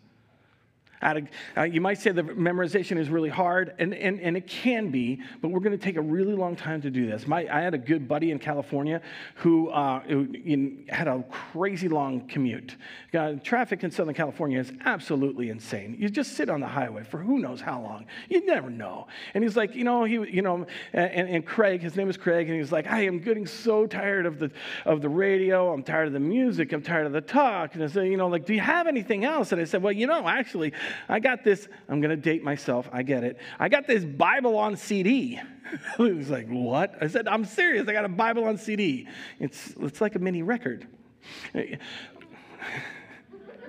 uh, 1.03 1.63
you 1.63 1.81
might 1.81 1.99
say 1.99 2.13
the 2.13 2.23
memorization 2.23 2.97
is 2.97 3.09
really 3.09 3.29
hard, 3.29 3.75
and, 3.79 3.95
and, 3.95 4.21
and 4.21 4.37
it 4.37 4.47
can 4.47 4.91
be, 4.91 5.21
but 5.41 5.51
we're 5.51 5.61
going 5.61 5.77
to 5.77 5.85
take 5.85 5.97
a 5.97 6.03
really 6.03 6.35
long 6.35 6.57
time 6.57 6.81
to 6.83 6.91
do 6.91 7.07
this. 7.07 7.27
My, 7.27 7.47
I 7.51 7.61
had 7.61 7.75
a 7.75 7.79
good 7.79 8.09
buddy 8.09 8.31
in 8.31 8.39
California 8.39 9.01
who, 9.37 9.69
uh, 9.71 10.01
who 10.01 10.29
in, 10.45 10.85
had 10.89 11.09
a 11.09 11.25
crazy 11.31 11.89
long 11.89 12.27
commute. 12.29 12.77
Uh, 13.13 13.35
traffic 13.43 13.85
in 13.85 13.91
Southern 13.91 14.15
California 14.15 14.59
is 14.59 14.73
absolutely 14.85 15.51
insane. 15.51 15.97
You 15.99 16.09
just 16.09 16.33
sit 16.33 16.49
on 16.49 16.61
the 16.61 16.67
highway 16.67 17.05
for 17.05 17.19
who 17.19 17.39
knows 17.39 17.61
how 17.61 17.81
long. 17.81 18.07
You 18.29 18.45
never 18.47 18.71
know. 18.71 19.09
And 19.35 19.45
he's 19.45 19.57
like, 19.57 19.75
you 19.75 19.85
know, 19.85 20.05
he, 20.05 20.15
you 20.15 20.43
know, 20.43 20.67
and, 20.93 21.29
and 21.29 21.47
Craig, 21.47 21.81
his 21.81 21.97
name 21.97 22.09
is 22.09 22.17
Craig, 22.17 22.49
and 22.49 22.59
he's 22.59 22.73
like, 22.73 22.87
I 22.87 23.01
am 23.07 23.19
getting 23.19 23.47
so 23.47 23.87
tired 23.87 24.27
of 24.27 24.39
the 24.39 24.51
of 24.85 25.03
the 25.03 25.09
radio. 25.09 25.73
I'm 25.73 25.83
tired 25.83 26.09
of 26.09 26.13
the 26.13 26.21
music. 26.21 26.73
I'm 26.73 26.83
tired 26.83 27.07
of 27.07 27.13
the 27.13 27.21
talk. 27.21 27.75
And 27.75 27.83
I 27.83 27.87
said, 27.87 28.07
you 28.07 28.17
know, 28.17 28.29
like, 28.29 28.47
do 28.47 28.55
you 28.55 28.61
have 28.61 28.87
anything 28.87 29.25
else? 29.25 29.53
And 29.53 29.61
I 29.61 29.65
said, 29.65 29.83
well, 29.83 29.93
you 29.93 30.07
know, 30.07 30.29
actually, 30.29 30.73
I 31.09 31.21
got 31.21 31.45
this, 31.45 31.69
I'm 31.89 32.01
going 32.01 32.11
to 32.11 32.17
date 32.17 32.43
myself. 32.43 32.89
I 32.93 33.03
get 33.03 33.25
it. 33.25 33.39
I 33.59 33.69
got 33.69 33.87
this 33.87 34.05
Bible 34.05 34.57
on 34.57 34.77
CD. 34.77 35.41
he 35.97 36.03
was 36.13 36.31
like, 36.31 36.49
What? 36.49 36.95
I 37.01 37.07
said, 37.07 37.29
I'm 37.29 37.45
serious. 37.45 37.89
I 37.89 37.93
got 37.93 38.05
a 38.05 38.09
Bible 38.09 38.45
on 38.45 38.59
CD. 38.59 39.09
It's, 39.39 39.75
it's 39.81 40.01
like 40.01 40.15
a 40.15 40.19
mini 40.19 40.43
record. 40.43 40.87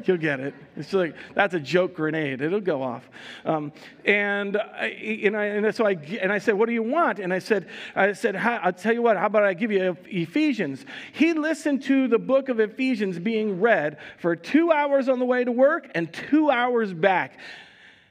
You'll 0.08 0.18
get 0.18 0.40
it. 0.40 0.54
It's 0.76 0.94
like, 0.94 1.16
that's 1.34 1.54
a 1.54 1.60
joke 1.60 1.96
grenade. 1.96 2.42
It'll 2.42 2.60
go 2.60 2.82
off. 2.82 3.10
Um, 3.46 3.72
and, 4.06 4.58
I, 4.58 4.88
and, 4.88 5.38
I, 5.38 5.46
and 5.46 5.76
so 5.76 5.86
I, 5.86 5.92
and 6.22 6.32
I 6.32 6.40
said, 6.40 6.56
what 6.56 6.68
do 6.68 6.74
you 6.74 6.84
want? 6.84 7.20
And 7.20 7.34
I 7.34 7.40
said, 7.40 7.70
I 7.96 8.14
said, 8.14 8.36
I'll 8.36 8.74
tell 8.74 8.94
you 8.94 9.02
what, 9.02 9.18
how 9.18 9.28
about 9.28 9.44
I 9.44 9.54
give 9.54 9.72
you 9.72 9.98
Ephesians? 10.06 10.86
He 11.14 11.34
listened 11.34 11.84
to 11.84 12.08
the 12.08 12.20
book 12.20 12.50
of 12.50 12.60
Ephesians 12.60 13.20
being 13.20 13.62
read 13.62 13.98
for 14.20 14.36
two 14.36 14.72
hours 14.72 15.10
on 15.10 15.20
the 15.20 15.26
way 15.26 15.44
to 15.44 15.52
work 15.52 15.90
and 15.96 16.12
two 16.12 16.50
hours 16.50 16.94
back. 16.94 17.40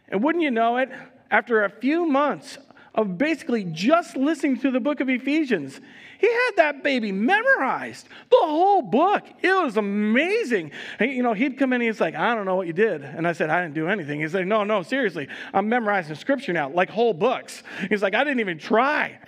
And 0.08 0.22
wouldn't 0.22 0.42
you 0.42 0.50
know 0.50 0.78
it, 0.78 0.90
after 1.30 1.64
a 1.64 1.70
few 1.70 2.06
months 2.06 2.58
of 2.94 3.16
basically 3.16 3.64
just 3.64 4.16
listening 4.16 4.58
to 4.60 4.70
the 4.70 4.80
book 4.80 5.00
of 5.00 5.08
Ephesians. 5.08 5.80
He 6.22 6.32
had 6.32 6.50
that 6.58 6.84
baby 6.84 7.10
memorized, 7.10 8.08
the 8.30 8.38
whole 8.40 8.80
book. 8.80 9.24
It 9.42 9.52
was 9.52 9.76
amazing. 9.76 10.70
He, 11.00 11.16
you 11.16 11.22
know, 11.24 11.32
he'd 11.32 11.58
come 11.58 11.72
in 11.72 11.80
and 11.80 11.88
he's 11.88 12.00
like, 12.00 12.14
I 12.14 12.36
don't 12.36 12.46
know 12.46 12.54
what 12.54 12.68
you 12.68 12.72
did. 12.72 13.02
And 13.02 13.26
I 13.26 13.32
said, 13.32 13.50
I 13.50 13.60
didn't 13.60 13.74
do 13.74 13.88
anything. 13.88 14.20
He's 14.20 14.32
like, 14.32 14.46
No, 14.46 14.62
no, 14.62 14.84
seriously. 14.84 15.26
I'm 15.52 15.68
memorizing 15.68 16.14
scripture 16.14 16.52
now, 16.52 16.70
like 16.70 16.90
whole 16.90 17.12
books. 17.12 17.64
He's 17.88 18.02
like, 18.02 18.14
I 18.14 18.22
didn't 18.22 18.38
even 18.38 18.60
try. 18.60 19.18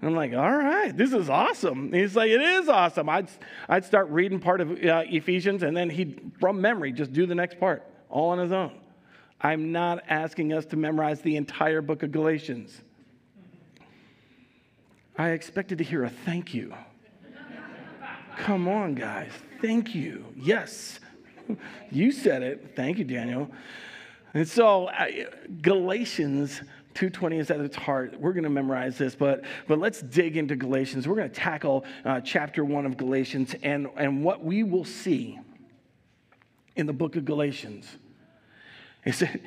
And 0.00 0.10
I'm 0.10 0.14
like, 0.14 0.32
all 0.32 0.56
right, 0.56 0.96
this 0.96 1.12
is 1.12 1.28
awesome. 1.28 1.92
He's 1.92 2.14
like, 2.14 2.30
it 2.30 2.40
is 2.40 2.68
awesome. 2.68 3.08
I'd, 3.08 3.28
I'd 3.68 3.84
start 3.84 4.08
reading 4.10 4.38
part 4.38 4.60
of 4.60 4.70
uh, 4.70 5.02
Ephesians 5.06 5.64
and 5.64 5.76
then 5.76 5.90
he'd, 5.90 6.30
from 6.38 6.60
memory, 6.60 6.92
just 6.92 7.12
do 7.12 7.26
the 7.26 7.34
next 7.34 7.58
part 7.58 7.82
all 8.10 8.30
on 8.30 8.38
his 8.38 8.52
own. 8.52 8.78
I'm 9.40 9.72
not 9.72 10.04
asking 10.08 10.52
us 10.52 10.66
to 10.66 10.76
memorize 10.76 11.20
the 11.20 11.36
entire 11.36 11.82
book 11.82 12.04
of 12.04 12.12
Galatians. 12.12 12.80
I 15.16 15.30
expected 15.30 15.78
to 15.78 15.84
hear 15.84 16.04
a 16.04 16.10
thank 16.10 16.54
you. 16.54 16.74
Come 18.36 18.66
on, 18.66 18.94
guys. 18.94 19.30
Thank 19.60 19.94
you. 19.94 20.24
Yes. 20.36 21.00
You 21.90 22.10
said 22.10 22.42
it. 22.42 22.72
Thank 22.74 22.96
you, 22.96 23.04
Daniel. 23.04 23.50
And 24.32 24.48
so 24.48 24.86
uh, 24.86 25.06
Galatians 25.60 26.62
220 26.94 27.38
is 27.38 27.50
at 27.50 27.60
its 27.60 27.76
heart. 27.76 28.18
We're 28.18 28.32
going 28.32 28.44
to 28.44 28.50
memorize 28.50 28.96
this, 28.96 29.14
but, 29.14 29.44
but 29.68 29.78
let's 29.78 30.00
dig 30.00 30.38
into 30.38 30.56
Galatians. 30.56 31.06
We're 31.06 31.16
going 31.16 31.28
to 31.28 31.34
tackle 31.34 31.84
uh, 32.06 32.22
chapter 32.22 32.64
1 32.64 32.86
of 32.86 32.96
Galatians 32.96 33.54
and, 33.62 33.88
and 33.96 34.24
what 34.24 34.42
we 34.42 34.62
will 34.62 34.86
see 34.86 35.38
in 36.76 36.86
the 36.86 36.94
book 36.94 37.14
of 37.16 37.26
Galatians. 37.26 37.86
Is 39.04 39.16
said, 39.16 39.42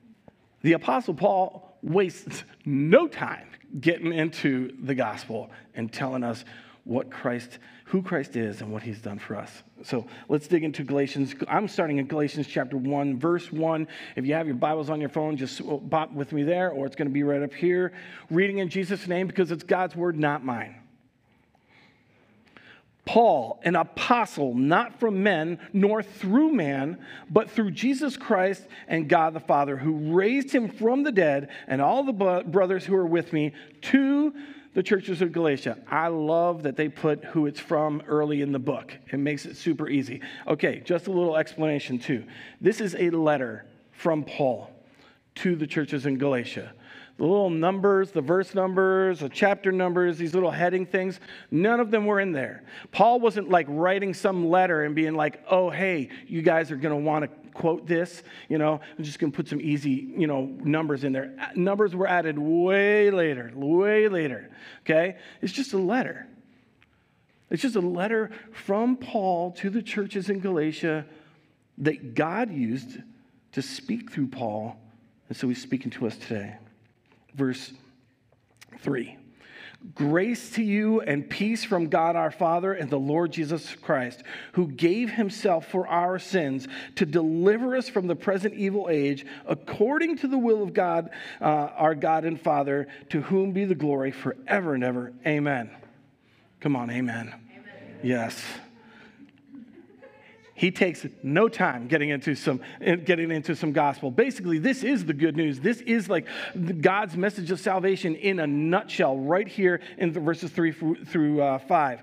the 0.62 0.72
Apostle 0.72 1.14
Paul 1.14 1.78
wastes 1.82 2.42
no 2.64 3.06
time 3.06 3.48
getting 3.80 4.12
into 4.12 4.74
the 4.82 4.94
gospel 4.94 5.50
and 5.74 5.92
telling 5.92 6.24
us 6.24 6.44
what 6.84 7.10
Christ, 7.10 7.58
who 7.84 8.02
Christ 8.02 8.34
is 8.34 8.62
and 8.62 8.72
what 8.72 8.82
he's 8.82 9.00
done 9.00 9.18
for 9.18 9.36
us. 9.36 9.62
So 9.82 10.06
let's 10.28 10.48
dig 10.48 10.64
into 10.64 10.82
Galatians. 10.82 11.34
I'm 11.46 11.68
starting 11.68 11.98
in 11.98 12.06
Galatians 12.06 12.46
chapter 12.46 12.76
1, 12.76 13.18
verse 13.18 13.52
1. 13.52 13.86
If 14.16 14.24
you 14.24 14.34
have 14.34 14.46
your 14.46 14.56
Bibles 14.56 14.88
on 14.88 15.00
your 15.00 15.10
phone, 15.10 15.36
just 15.36 15.60
pop 15.90 16.12
with 16.12 16.32
me 16.32 16.44
there, 16.44 16.70
or 16.70 16.86
it's 16.86 16.96
going 16.96 17.08
to 17.08 17.12
be 17.12 17.22
right 17.22 17.42
up 17.42 17.52
here. 17.52 17.92
Reading 18.30 18.58
in 18.58 18.70
Jesus' 18.70 19.06
name 19.06 19.26
because 19.26 19.52
it's 19.52 19.64
God's 19.64 19.94
word, 19.94 20.18
not 20.18 20.44
mine. 20.44 20.76
Paul, 23.08 23.58
an 23.62 23.74
apostle, 23.74 24.52
not 24.52 25.00
from 25.00 25.22
men, 25.22 25.58
nor 25.72 26.02
through 26.02 26.52
man, 26.52 26.98
but 27.30 27.50
through 27.50 27.70
Jesus 27.70 28.18
Christ 28.18 28.66
and 28.86 29.08
God 29.08 29.32
the 29.32 29.40
Father, 29.40 29.78
who 29.78 30.14
raised 30.14 30.50
him 30.50 30.68
from 30.68 31.04
the 31.04 31.10
dead, 31.10 31.48
and 31.66 31.80
all 31.80 32.04
the 32.04 32.44
brothers 32.46 32.84
who 32.84 32.94
are 32.94 33.06
with 33.06 33.32
me, 33.32 33.54
to 33.80 34.34
the 34.74 34.82
churches 34.82 35.22
of 35.22 35.32
Galatia. 35.32 35.78
I 35.90 36.08
love 36.08 36.64
that 36.64 36.76
they 36.76 36.90
put 36.90 37.24
who 37.24 37.46
it's 37.46 37.58
from 37.58 38.02
early 38.06 38.42
in 38.42 38.52
the 38.52 38.58
book. 38.58 38.94
It 39.10 39.16
makes 39.16 39.46
it 39.46 39.56
super 39.56 39.88
easy. 39.88 40.20
Okay, 40.46 40.80
just 40.80 41.06
a 41.06 41.10
little 41.10 41.38
explanation 41.38 41.98
too. 41.98 42.24
This 42.60 42.78
is 42.78 42.94
a 42.94 43.08
letter 43.08 43.64
from 43.90 44.22
Paul 44.22 44.70
to 45.36 45.56
the 45.56 45.66
churches 45.66 46.04
in 46.04 46.18
Galatia 46.18 46.74
the 47.18 47.24
little 47.24 47.50
numbers, 47.50 48.12
the 48.12 48.20
verse 48.20 48.54
numbers, 48.54 49.20
the 49.20 49.28
chapter 49.28 49.72
numbers, 49.72 50.18
these 50.18 50.34
little 50.34 50.52
heading 50.52 50.86
things, 50.86 51.18
none 51.50 51.80
of 51.80 51.90
them 51.90 52.06
were 52.06 52.20
in 52.20 52.30
there. 52.30 52.62
Paul 52.92 53.18
wasn't 53.18 53.50
like 53.50 53.66
writing 53.68 54.14
some 54.14 54.48
letter 54.48 54.84
and 54.84 54.94
being 54.94 55.14
like, 55.14 55.42
oh, 55.50 55.68
hey, 55.68 56.10
you 56.28 56.42
guys 56.42 56.70
are 56.70 56.76
going 56.76 56.96
to 56.96 57.04
want 57.04 57.24
to 57.24 57.50
quote 57.50 57.88
this. 57.88 58.22
You 58.48 58.58
know, 58.58 58.80
I'm 58.96 59.04
just 59.04 59.18
going 59.18 59.32
to 59.32 59.36
put 59.36 59.48
some 59.48 59.60
easy, 59.60 60.12
you 60.16 60.28
know, 60.28 60.42
numbers 60.62 61.02
in 61.02 61.12
there. 61.12 61.34
Numbers 61.56 61.94
were 61.96 62.06
added 62.06 62.38
way 62.38 63.10
later, 63.10 63.50
way 63.52 64.08
later. 64.08 64.48
Okay? 64.82 65.16
It's 65.42 65.52
just 65.52 65.72
a 65.72 65.78
letter. 65.78 66.28
It's 67.50 67.62
just 67.62 67.74
a 67.74 67.80
letter 67.80 68.30
from 68.52 68.96
Paul 68.96 69.50
to 69.52 69.70
the 69.70 69.82
churches 69.82 70.30
in 70.30 70.38
Galatia 70.38 71.04
that 71.78 72.14
God 72.14 72.52
used 72.52 72.98
to 73.52 73.62
speak 73.62 74.12
through 74.12 74.28
Paul. 74.28 74.76
And 75.28 75.36
so 75.36 75.48
he's 75.48 75.60
speaking 75.60 75.90
to 75.92 76.06
us 76.06 76.16
today 76.16 76.58
verse 77.34 77.72
3. 78.80 79.16
Grace 79.94 80.50
to 80.50 80.62
you 80.62 81.00
and 81.02 81.30
peace 81.30 81.62
from 81.62 81.88
God 81.88 82.16
our 82.16 82.32
Father 82.32 82.72
and 82.72 82.90
the 82.90 82.98
Lord 82.98 83.30
Jesus 83.30 83.76
Christ, 83.76 84.24
who 84.52 84.66
gave 84.66 85.10
himself 85.10 85.68
for 85.68 85.86
our 85.86 86.18
sins 86.18 86.66
to 86.96 87.06
deliver 87.06 87.76
us 87.76 87.88
from 87.88 88.08
the 88.08 88.16
present 88.16 88.54
evil 88.54 88.88
age, 88.90 89.24
according 89.46 90.18
to 90.18 90.28
the 90.28 90.38
will 90.38 90.64
of 90.64 90.74
God, 90.74 91.10
uh, 91.40 91.44
our 91.44 91.94
God 91.94 92.24
and 92.24 92.40
Father, 92.40 92.88
to 93.10 93.20
whom 93.20 93.52
be 93.52 93.64
the 93.64 93.76
glory 93.76 94.10
forever 94.10 94.74
and 94.74 94.82
ever. 94.82 95.12
Amen. 95.24 95.70
Come 96.60 96.74
on, 96.74 96.90
amen. 96.90 97.28
amen. 97.28 98.00
Yes 98.02 98.42
he 100.58 100.72
takes 100.72 101.06
no 101.22 101.48
time 101.48 101.86
getting 101.86 102.08
into 102.08 102.34
some 102.34 102.60
getting 102.82 103.30
into 103.30 103.54
some 103.54 103.72
gospel. 103.72 104.10
Basically 104.10 104.58
this 104.58 104.82
is 104.82 105.04
the 105.04 105.14
good 105.14 105.36
news. 105.36 105.60
This 105.60 105.80
is 105.82 106.10
like 106.10 106.26
god's 106.80 107.16
message 107.16 107.52
of 107.52 107.60
salvation 107.60 108.16
in 108.16 108.40
a 108.40 108.46
nutshell 108.46 109.16
right 109.16 109.46
here 109.46 109.80
in 109.98 110.12
verses 110.12 110.50
3 110.50 110.72
through 111.06 111.40
uh, 111.40 111.58
5 111.58 112.02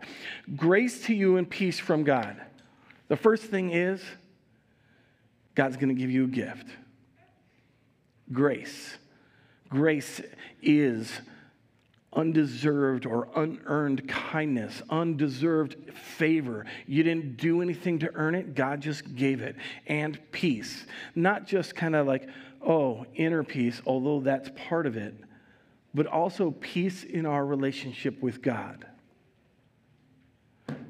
grace 0.55 1.03
to 1.03 1.13
you 1.13 1.35
and 1.35 1.49
peace 1.49 1.79
from 1.79 2.05
god. 2.05 2.41
The 3.09 3.17
first 3.17 3.43
thing 3.43 3.71
is 3.71 4.01
god's 5.53 5.75
going 5.75 5.89
to 5.89 5.99
give 5.99 6.09
you 6.09 6.23
a 6.23 6.27
gift. 6.27 6.67
Grace. 8.31 8.97
Grace 9.67 10.21
is 10.61 11.11
undeserved 12.15 13.05
or 13.05 13.27
unearned 13.35 14.07
kindness, 14.07 14.81
undeserved 14.89 15.75
favor. 15.93 16.65
You 16.87 17.03
didn't 17.03 17.37
do 17.37 17.61
anything 17.61 17.99
to 17.99 18.11
earn 18.15 18.35
it, 18.35 18.55
God 18.55 18.81
just 18.81 19.15
gave 19.15 19.41
it. 19.41 19.55
And 19.87 20.19
peace. 20.31 20.85
Not 21.13 21.45
just 21.45 21.75
kind 21.75 21.95
of 21.95 22.07
like, 22.07 22.27
oh, 22.65 23.05
inner 23.15 23.43
peace, 23.43 23.81
although 23.85 24.21
that's 24.21 24.49
part 24.55 24.85
of 24.87 24.97
it, 24.97 25.15
but 25.93 26.07
also 26.07 26.51
peace 26.51 27.03
in 27.03 27.25
our 27.25 27.45
relationship 27.45 28.21
with 28.21 28.41
God. 28.41 28.85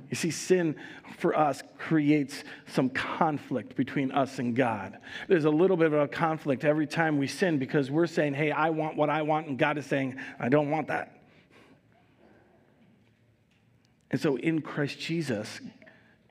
You 0.10 0.16
see, 0.16 0.32
sin 0.32 0.76
for 1.18 1.38
us 1.38 1.64
creates 1.78 2.44
some 2.68 2.90
conflict 2.90 3.76
between 3.76 4.12
us 4.12 4.40
and 4.40 4.56
God. 4.56 4.98
There's 5.28 5.46
a 5.46 5.50
little 5.50 5.76
bit 5.76 5.88
of 5.88 5.94
a 5.94 6.08
conflict 6.08 6.64
every 6.64 6.88
time 6.88 7.18
we 7.18 7.28
sin 7.28 7.58
because 7.58 7.90
we're 7.90 8.08
saying, 8.08 8.36
hey, 8.36 8.52
I 8.52 8.70
want 8.70 8.96
what 8.96 9.10
I 9.10 9.24
want, 9.24 9.48
and 9.48 9.58
God 9.58 9.78
is 9.78 9.86
saying, 9.86 10.16
I 10.40 10.50
don't 10.50 10.70
want 10.70 10.88
that. 10.88 11.15
And 14.16 14.22
so 14.22 14.38
in 14.38 14.62
Christ 14.62 14.98
Jesus, 14.98 15.60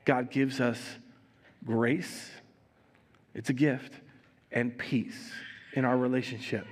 God 0.05 0.31
gives 0.31 0.59
us 0.59 0.81
grace, 1.63 2.31
it's 3.35 3.51
a 3.51 3.53
gift, 3.53 3.93
and 4.51 4.75
peace 4.75 5.31
in 5.73 5.85
our 5.85 5.95
relationship. 5.95 6.65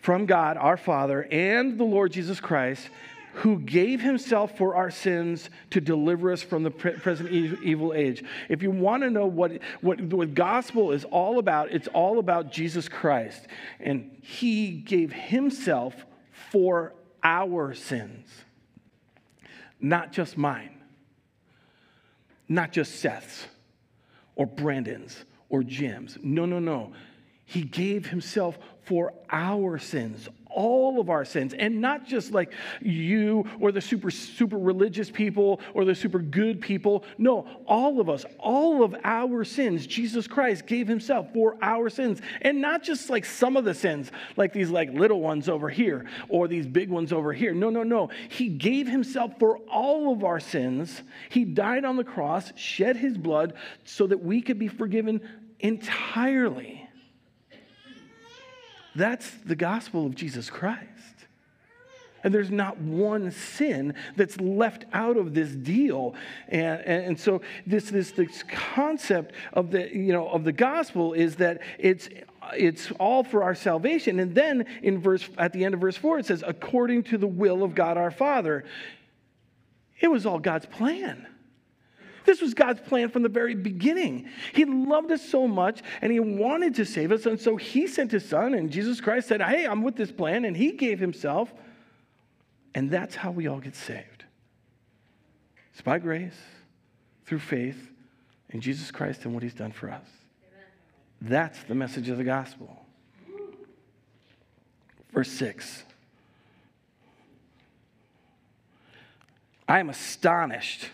From 0.00 0.26
God, 0.26 0.56
our 0.56 0.76
Father, 0.76 1.28
and 1.30 1.78
the 1.78 1.84
Lord 1.84 2.10
Jesus 2.10 2.40
Christ, 2.40 2.90
who 3.34 3.60
gave 3.60 4.00
himself 4.00 4.58
for 4.58 4.74
our 4.74 4.90
sins 4.90 5.48
to 5.70 5.80
deliver 5.80 6.32
us 6.32 6.42
from 6.42 6.64
the 6.64 6.72
present 6.72 7.30
evil 7.30 7.94
age. 7.94 8.24
If 8.48 8.64
you 8.64 8.72
want 8.72 9.04
to 9.04 9.10
know 9.10 9.26
what, 9.26 9.60
what, 9.80 10.00
what 10.00 10.34
gospel 10.34 10.90
is 10.90 11.04
all 11.04 11.38
about, 11.38 11.70
it's 11.70 11.86
all 11.86 12.18
about 12.18 12.50
Jesus 12.50 12.88
Christ. 12.88 13.46
And 13.78 14.10
he 14.22 14.72
gave 14.72 15.12
himself 15.12 15.94
for 16.50 16.94
our 17.22 17.74
sins 17.74 18.28
not 19.80 20.12
just 20.12 20.36
mine, 20.36 20.78
not 22.48 22.72
just 22.72 23.00
Seth's 23.00 23.46
or 24.36 24.46
Brandon's 24.46 25.24
or 25.48 25.62
Jim's. 25.62 26.18
No, 26.22 26.46
no, 26.46 26.58
no. 26.58 26.92
He 27.48 27.62
gave 27.62 28.04
himself 28.04 28.58
for 28.82 29.14
our 29.30 29.78
sins, 29.78 30.28
all 30.50 31.00
of 31.00 31.08
our 31.08 31.24
sins, 31.24 31.54
and 31.54 31.80
not 31.80 32.06
just 32.06 32.30
like 32.30 32.52
you 32.82 33.48
or 33.58 33.72
the 33.72 33.80
super, 33.80 34.10
super 34.10 34.58
religious 34.58 35.10
people 35.10 35.58
or 35.72 35.86
the 35.86 35.94
super 35.94 36.18
good 36.18 36.60
people. 36.60 37.04
No, 37.16 37.48
all 37.66 38.02
of 38.02 38.10
us, 38.10 38.26
all 38.38 38.84
of 38.84 38.94
our 39.02 39.44
sins, 39.44 39.86
Jesus 39.86 40.26
Christ 40.26 40.66
gave 40.66 40.86
himself 40.86 41.32
for 41.32 41.56
our 41.62 41.88
sins. 41.88 42.20
And 42.42 42.60
not 42.60 42.82
just 42.82 43.08
like 43.08 43.24
some 43.24 43.56
of 43.56 43.64
the 43.64 43.72
sins, 43.72 44.12
like 44.36 44.52
these 44.52 44.68
like 44.68 44.92
little 44.92 45.22
ones 45.22 45.48
over 45.48 45.70
here 45.70 46.04
or 46.28 46.48
these 46.48 46.66
big 46.66 46.90
ones 46.90 47.14
over 47.14 47.32
here. 47.32 47.54
No, 47.54 47.70
no, 47.70 47.82
no. 47.82 48.10
He 48.28 48.50
gave 48.50 48.86
himself 48.86 49.38
for 49.38 49.56
all 49.72 50.12
of 50.12 50.22
our 50.22 50.38
sins. 50.38 51.02
He 51.30 51.46
died 51.46 51.86
on 51.86 51.96
the 51.96 52.04
cross, 52.04 52.52
shed 52.56 52.98
his 52.98 53.16
blood 53.16 53.54
so 53.84 54.06
that 54.06 54.22
we 54.22 54.42
could 54.42 54.58
be 54.58 54.68
forgiven 54.68 55.22
entirely. 55.60 56.87
That's 58.98 59.30
the 59.46 59.54
gospel 59.54 60.06
of 60.06 60.16
Jesus 60.16 60.50
Christ. 60.50 60.84
And 62.24 62.34
there's 62.34 62.50
not 62.50 62.78
one 62.78 63.30
sin 63.30 63.94
that's 64.16 64.40
left 64.40 64.86
out 64.92 65.16
of 65.16 65.34
this 65.34 65.50
deal. 65.50 66.16
And, 66.48 66.80
and, 66.80 67.04
and, 67.04 67.20
so 67.20 67.42
this, 67.64 67.90
this, 67.90 68.10
this 68.10 68.42
concept 68.48 69.34
of 69.52 69.70
the, 69.70 69.88
you 69.94 70.12
know, 70.12 70.28
of 70.28 70.42
the 70.42 70.52
gospel 70.52 71.12
is 71.12 71.36
that 71.36 71.62
it's 71.78 72.08
it's 72.56 72.90
all 72.92 73.22
for 73.22 73.44
our 73.44 73.54
salvation. 73.54 74.18
And 74.18 74.34
then 74.34 74.66
in 74.82 75.00
verse 75.00 75.28
at 75.38 75.52
the 75.52 75.64
end 75.64 75.74
of 75.74 75.80
verse 75.80 75.96
4 75.96 76.18
it 76.18 76.26
says 76.26 76.42
according 76.44 77.04
to 77.04 77.18
the 77.18 77.26
will 77.26 77.62
of 77.62 77.74
God 77.76 77.96
our 77.96 78.10
Father. 78.10 78.64
It 80.00 80.08
was 80.08 80.26
all 80.26 80.40
God's 80.40 80.66
plan. 80.66 81.26
This 82.28 82.42
was 82.42 82.52
God's 82.52 82.80
plan 82.80 83.08
from 83.08 83.22
the 83.22 83.30
very 83.30 83.54
beginning. 83.54 84.28
He 84.52 84.66
loved 84.66 85.10
us 85.10 85.26
so 85.26 85.48
much 85.48 85.80
and 86.02 86.12
he 86.12 86.20
wanted 86.20 86.74
to 86.74 86.84
save 86.84 87.10
us 87.10 87.24
and 87.24 87.40
so 87.40 87.56
he 87.56 87.86
sent 87.86 88.12
his 88.12 88.28
son 88.28 88.52
and 88.52 88.70
Jesus 88.70 89.00
Christ 89.00 89.28
said, 89.28 89.40
"Hey, 89.40 89.64
I'm 89.64 89.82
with 89.82 89.96
this 89.96 90.12
plan." 90.12 90.44
And 90.44 90.54
he 90.54 90.72
gave 90.72 91.00
himself. 91.00 91.50
And 92.74 92.90
that's 92.90 93.14
how 93.14 93.30
we 93.30 93.46
all 93.48 93.60
get 93.60 93.74
saved. 93.74 94.24
It's 95.72 95.80
by 95.80 95.98
grace 95.98 96.36
through 97.24 97.38
faith 97.38 97.90
in 98.50 98.60
Jesus 98.60 98.90
Christ 98.90 99.24
and 99.24 99.32
what 99.32 99.42
he's 99.42 99.54
done 99.54 99.72
for 99.72 99.90
us. 99.90 100.06
That's 101.22 101.62
the 101.62 101.74
message 101.74 102.10
of 102.10 102.18
the 102.18 102.24
gospel. 102.24 102.84
Verse 105.14 105.30
6. 105.30 105.82
I 109.66 109.80
am 109.80 109.88
astonished 109.88 110.90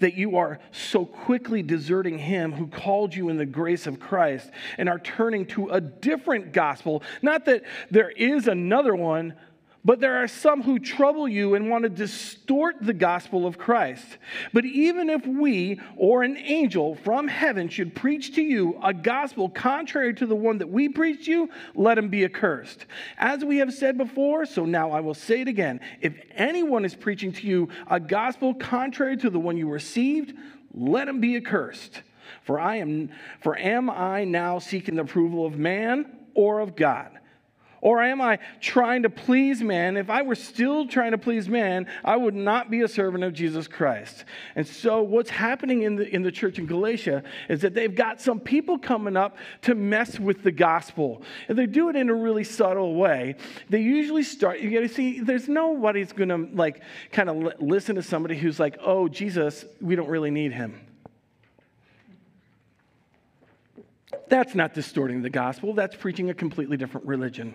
that 0.00 0.14
you 0.14 0.36
are 0.36 0.58
so 0.72 1.04
quickly 1.04 1.62
deserting 1.62 2.18
him 2.18 2.52
who 2.52 2.66
called 2.66 3.14
you 3.14 3.28
in 3.28 3.36
the 3.36 3.46
grace 3.46 3.86
of 3.86 4.00
Christ 4.00 4.50
and 4.78 4.88
are 4.88 4.98
turning 4.98 5.46
to 5.46 5.68
a 5.68 5.80
different 5.80 6.52
gospel. 6.52 7.02
Not 7.22 7.44
that 7.46 7.62
there 7.90 8.10
is 8.10 8.48
another 8.48 8.94
one, 8.94 9.34
but 9.86 10.00
there 10.00 10.16
are 10.16 10.26
some 10.26 10.62
who 10.62 10.80
trouble 10.80 11.28
you 11.28 11.54
and 11.54 11.70
want 11.70 11.84
to 11.84 11.88
distort 11.88 12.74
the 12.80 12.92
gospel 12.92 13.46
of 13.46 13.56
Christ. 13.56 14.04
But 14.52 14.64
even 14.64 15.08
if 15.08 15.24
we 15.24 15.80
or 15.96 16.24
an 16.24 16.36
angel 16.36 16.96
from 16.96 17.28
heaven 17.28 17.68
should 17.68 17.94
preach 17.94 18.34
to 18.34 18.42
you 18.42 18.80
a 18.82 18.92
gospel 18.92 19.48
contrary 19.48 20.12
to 20.14 20.26
the 20.26 20.34
one 20.34 20.58
that 20.58 20.68
we 20.68 20.88
preach 20.88 21.28
you, 21.28 21.48
let 21.76 21.98
him 21.98 22.08
be 22.08 22.24
accursed. 22.24 22.86
As 23.16 23.44
we 23.44 23.58
have 23.58 23.72
said 23.72 23.96
before, 23.96 24.44
so 24.44 24.64
now 24.64 24.90
I 24.90 24.98
will 24.98 25.14
say 25.14 25.42
it 25.42 25.48
again. 25.48 25.78
If 26.00 26.14
anyone 26.32 26.84
is 26.84 26.96
preaching 26.96 27.30
to 27.34 27.46
you 27.46 27.68
a 27.86 28.00
gospel 28.00 28.54
contrary 28.54 29.16
to 29.18 29.30
the 29.30 29.38
one 29.38 29.56
you 29.56 29.70
received, 29.70 30.34
let 30.74 31.06
him 31.06 31.20
be 31.20 31.36
accursed. 31.36 32.02
For 32.42 32.58
I 32.58 32.76
am 32.76 33.10
for 33.40 33.56
am 33.56 33.88
I 33.88 34.24
now 34.24 34.58
seeking 34.58 34.96
the 34.96 35.02
approval 35.02 35.46
of 35.46 35.56
man 35.56 36.06
or 36.34 36.58
of 36.58 36.74
God? 36.74 37.20
Or 37.86 38.02
am 38.02 38.20
I 38.20 38.40
trying 38.60 39.04
to 39.04 39.10
please 39.10 39.62
man? 39.62 39.96
If 39.96 40.10
I 40.10 40.22
were 40.22 40.34
still 40.34 40.88
trying 40.88 41.12
to 41.12 41.18
please 41.18 41.48
man, 41.48 41.86
I 42.04 42.16
would 42.16 42.34
not 42.34 42.68
be 42.68 42.80
a 42.80 42.88
servant 42.88 43.22
of 43.22 43.32
Jesus 43.32 43.68
Christ. 43.68 44.24
And 44.56 44.66
so, 44.66 45.02
what's 45.02 45.30
happening 45.30 45.82
in 45.82 45.94
the, 45.94 46.12
in 46.12 46.24
the 46.24 46.32
church 46.32 46.58
in 46.58 46.66
Galatia 46.66 47.22
is 47.48 47.60
that 47.60 47.74
they've 47.74 47.94
got 47.94 48.20
some 48.20 48.40
people 48.40 48.76
coming 48.76 49.16
up 49.16 49.36
to 49.62 49.76
mess 49.76 50.18
with 50.18 50.42
the 50.42 50.50
gospel. 50.50 51.22
And 51.46 51.56
they 51.56 51.66
do 51.66 51.88
it 51.88 51.94
in 51.94 52.10
a 52.10 52.14
really 52.14 52.42
subtle 52.42 52.96
way. 52.96 53.36
They 53.70 53.82
usually 53.82 54.24
start, 54.24 54.58
you 54.58 54.72
gotta 54.72 54.88
see, 54.88 55.20
there's 55.20 55.48
nobody's 55.48 56.12
gonna 56.12 56.38
like 56.54 56.82
kind 57.12 57.30
of 57.30 57.60
listen 57.60 57.94
to 57.94 58.02
somebody 58.02 58.36
who's 58.36 58.58
like, 58.58 58.78
oh, 58.80 59.06
Jesus, 59.06 59.64
we 59.80 59.94
don't 59.94 60.08
really 60.08 60.32
need 60.32 60.50
him. 60.50 60.80
That's 64.28 64.54
not 64.54 64.74
distorting 64.74 65.22
the 65.22 65.30
gospel. 65.30 65.74
That's 65.74 65.96
preaching 65.96 66.30
a 66.30 66.34
completely 66.34 66.76
different 66.76 67.06
religion, 67.06 67.54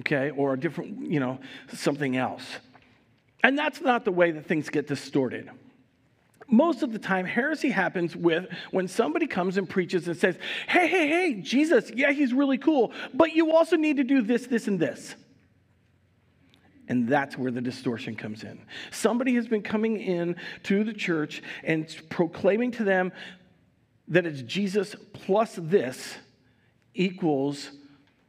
okay, 0.00 0.30
or 0.30 0.54
a 0.54 0.60
different, 0.60 1.10
you 1.10 1.20
know, 1.20 1.38
something 1.72 2.16
else. 2.16 2.44
And 3.42 3.58
that's 3.58 3.80
not 3.80 4.04
the 4.04 4.12
way 4.12 4.30
that 4.32 4.46
things 4.46 4.68
get 4.68 4.86
distorted. 4.86 5.50
Most 6.50 6.82
of 6.82 6.92
the 6.92 6.98
time, 6.98 7.26
heresy 7.26 7.68
happens 7.68 8.16
with 8.16 8.46
when 8.70 8.88
somebody 8.88 9.26
comes 9.26 9.58
and 9.58 9.68
preaches 9.68 10.08
and 10.08 10.16
says, 10.16 10.38
hey, 10.66 10.88
hey, 10.88 11.08
hey, 11.08 11.34
Jesus, 11.34 11.90
yeah, 11.94 12.10
he's 12.10 12.32
really 12.32 12.58
cool, 12.58 12.92
but 13.12 13.34
you 13.34 13.54
also 13.54 13.76
need 13.76 13.98
to 13.98 14.04
do 14.04 14.22
this, 14.22 14.46
this, 14.46 14.66
and 14.66 14.80
this. 14.80 15.14
And 16.88 17.06
that's 17.06 17.36
where 17.36 17.50
the 17.50 17.60
distortion 17.60 18.16
comes 18.16 18.44
in. 18.44 18.58
Somebody 18.90 19.34
has 19.34 19.46
been 19.46 19.62
coming 19.62 20.00
in 20.00 20.36
to 20.62 20.84
the 20.84 20.94
church 20.94 21.42
and 21.62 21.86
proclaiming 22.08 22.70
to 22.72 22.84
them 22.84 23.12
that 24.08 24.26
it's 24.26 24.42
Jesus 24.42 24.96
plus 25.12 25.54
this 25.56 26.16
equals 26.94 27.70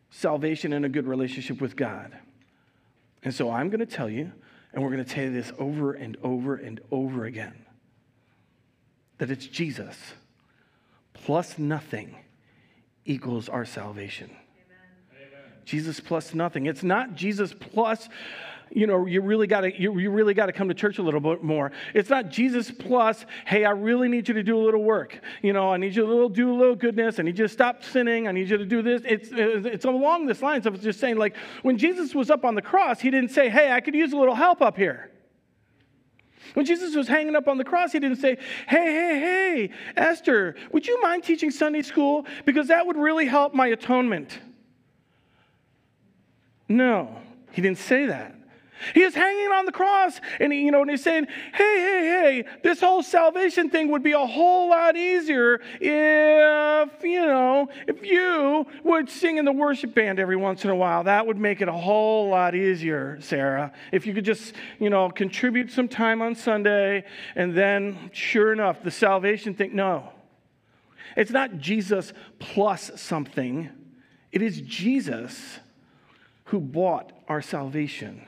salvation 0.09 0.73
and 0.73 0.85
a 0.85 0.89
good 0.89 1.07
relationship 1.07 1.61
with 1.61 1.75
God. 1.75 2.17
And 3.23 3.33
so 3.33 3.51
I'm 3.51 3.69
going 3.69 3.79
to 3.79 3.85
tell 3.85 4.09
you, 4.09 4.31
and 4.73 4.83
we're 4.83 4.91
going 4.91 5.03
to 5.03 5.09
tell 5.09 5.23
you 5.23 5.31
this 5.31 5.51
over 5.57 5.93
and 5.93 6.17
over 6.23 6.55
and 6.55 6.79
over 6.91 7.25
again, 7.25 7.65
that 9.17 9.31
it's 9.31 9.45
Jesus 9.47 9.97
plus 11.13 11.57
nothing 11.57 12.15
equals 13.05 13.49
our 13.49 13.65
salvation. 13.65 14.29
Amen. 14.29 15.41
Jesus 15.65 15.99
plus 15.99 16.33
nothing. 16.33 16.65
It's 16.65 16.83
not 16.83 17.15
Jesus 17.15 17.53
plus 17.53 18.07
you 18.71 18.87
know, 18.87 19.05
you 19.05 19.21
really 19.21 19.47
got 19.47 19.61
to 19.61 19.81
you, 19.81 19.97
you 19.97 20.11
really 20.11 20.33
got 20.33 20.47
to 20.47 20.53
come 20.53 20.67
to 20.67 20.73
church 20.73 20.97
a 20.97 21.01
little 21.01 21.19
bit 21.19 21.43
more. 21.43 21.71
It's 21.93 22.09
not 22.09 22.29
Jesus 22.29 22.71
plus, 22.71 23.25
hey, 23.45 23.65
I 23.65 23.71
really 23.71 24.07
need 24.07 24.27
you 24.27 24.33
to 24.35 24.43
do 24.43 24.57
a 24.57 24.63
little 24.63 24.83
work. 24.83 25.19
You 25.41 25.53
know, 25.53 25.71
I 25.71 25.77
need 25.77 25.95
you 25.95 26.05
to 26.05 26.29
do 26.33 26.53
a 26.53 26.57
little 26.57 26.75
goodness. 26.75 27.19
I 27.19 27.23
need 27.23 27.37
you 27.37 27.45
to 27.45 27.49
stop 27.49 27.83
sinning. 27.83 28.27
I 28.27 28.31
need 28.31 28.49
you 28.49 28.57
to 28.57 28.65
do 28.65 28.81
this. 28.81 29.01
It's 29.05 29.29
it's 29.31 29.85
along 29.85 30.27
this 30.27 30.41
lines 30.41 30.65
of 30.65 30.79
just 30.81 30.99
saying 30.99 31.17
like 31.17 31.35
when 31.63 31.77
Jesus 31.77 32.13
was 32.13 32.29
up 32.29 32.45
on 32.45 32.55
the 32.55 32.61
cross, 32.61 32.99
he 32.99 33.09
didn't 33.09 33.31
say, 33.31 33.49
hey, 33.49 33.71
I 33.71 33.81
could 33.81 33.95
use 33.95 34.13
a 34.13 34.17
little 34.17 34.35
help 34.35 34.61
up 34.61 34.77
here. 34.77 35.11
When 36.53 36.65
Jesus 36.65 36.95
was 36.95 37.07
hanging 37.07 37.35
up 37.35 37.47
on 37.47 37.57
the 37.57 37.63
cross, 37.63 37.91
he 37.91 37.99
didn't 37.99 38.17
say, 38.17 38.37
Hey, 38.67 38.91
hey, 38.91 39.19
hey, 39.19 39.69
Esther, 39.95 40.55
would 40.71 40.87
you 40.87 40.99
mind 41.01 41.23
teaching 41.23 41.51
Sunday 41.51 41.83
school? 41.83 42.25
Because 42.45 42.69
that 42.69 42.87
would 42.87 42.97
really 42.97 43.25
help 43.25 43.53
my 43.53 43.67
atonement. 43.67 44.39
No, 46.67 47.17
he 47.51 47.61
didn't 47.61 47.77
say 47.77 48.07
that. 48.07 48.38
He 48.93 49.01
is 49.01 49.15
hanging 49.15 49.51
on 49.51 49.65
the 49.65 49.71
cross 49.71 50.19
and 50.39 50.53
he, 50.53 50.61
you 50.61 50.71
know, 50.71 50.81
and 50.81 50.89
he's 50.89 51.03
saying, 51.03 51.27
hey, 51.53 51.79
hey, 51.79 52.43
hey, 52.43 52.59
this 52.63 52.79
whole 52.79 53.03
salvation 53.03 53.69
thing 53.69 53.91
would 53.91 54.03
be 54.03 54.13
a 54.13 54.25
whole 54.25 54.69
lot 54.69 54.95
easier 54.95 55.61
if, 55.79 57.03
you 57.03 57.25
know, 57.25 57.69
if 57.87 58.05
you 58.05 58.65
would 58.83 59.09
sing 59.09 59.37
in 59.37 59.45
the 59.45 59.51
worship 59.51 59.93
band 59.93 60.19
every 60.19 60.37
once 60.37 60.63
in 60.63 60.69
a 60.69 60.75
while. 60.75 61.03
That 61.03 61.27
would 61.27 61.37
make 61.37 61.61
it 61.61 61.67
a 61.67 61.73
whole 61.73 62.29
lot 62.29 62.55
easier, 62.55 63.17
Sarah. 63.21 63.71
If 63.91 64.05
you 64.05 64.13
could 64.13 64.25
just, 64.25 64.53
you 64.79 64.89
know, 64.89 65.09
contribute 65.09 65.71
some 65.71 65.87
time 65.87 66.21
on 66.21 66.35
Sunday 66.35 67.03
and 67.35 67.55
then, 67.55 68.09
sure 68.13 68.53
enough, 68.53 68.83
the 68.83 68.91
salvation 68.91 69.53
thing, 69.53 69.75
no. 69.75 70.13
It's 71.15 71.31
not 71.31 71.57
Jesus 71.57 72.13
plus 72.37 72.91
something, 72.95 73.69
it 74.31 74.41
is 74.41 74.61
Jesus 74.61 75.59
who 76.45 76.59
bought 76.59 77.11
our 77.27 77.41
salvation. 77.41 78.25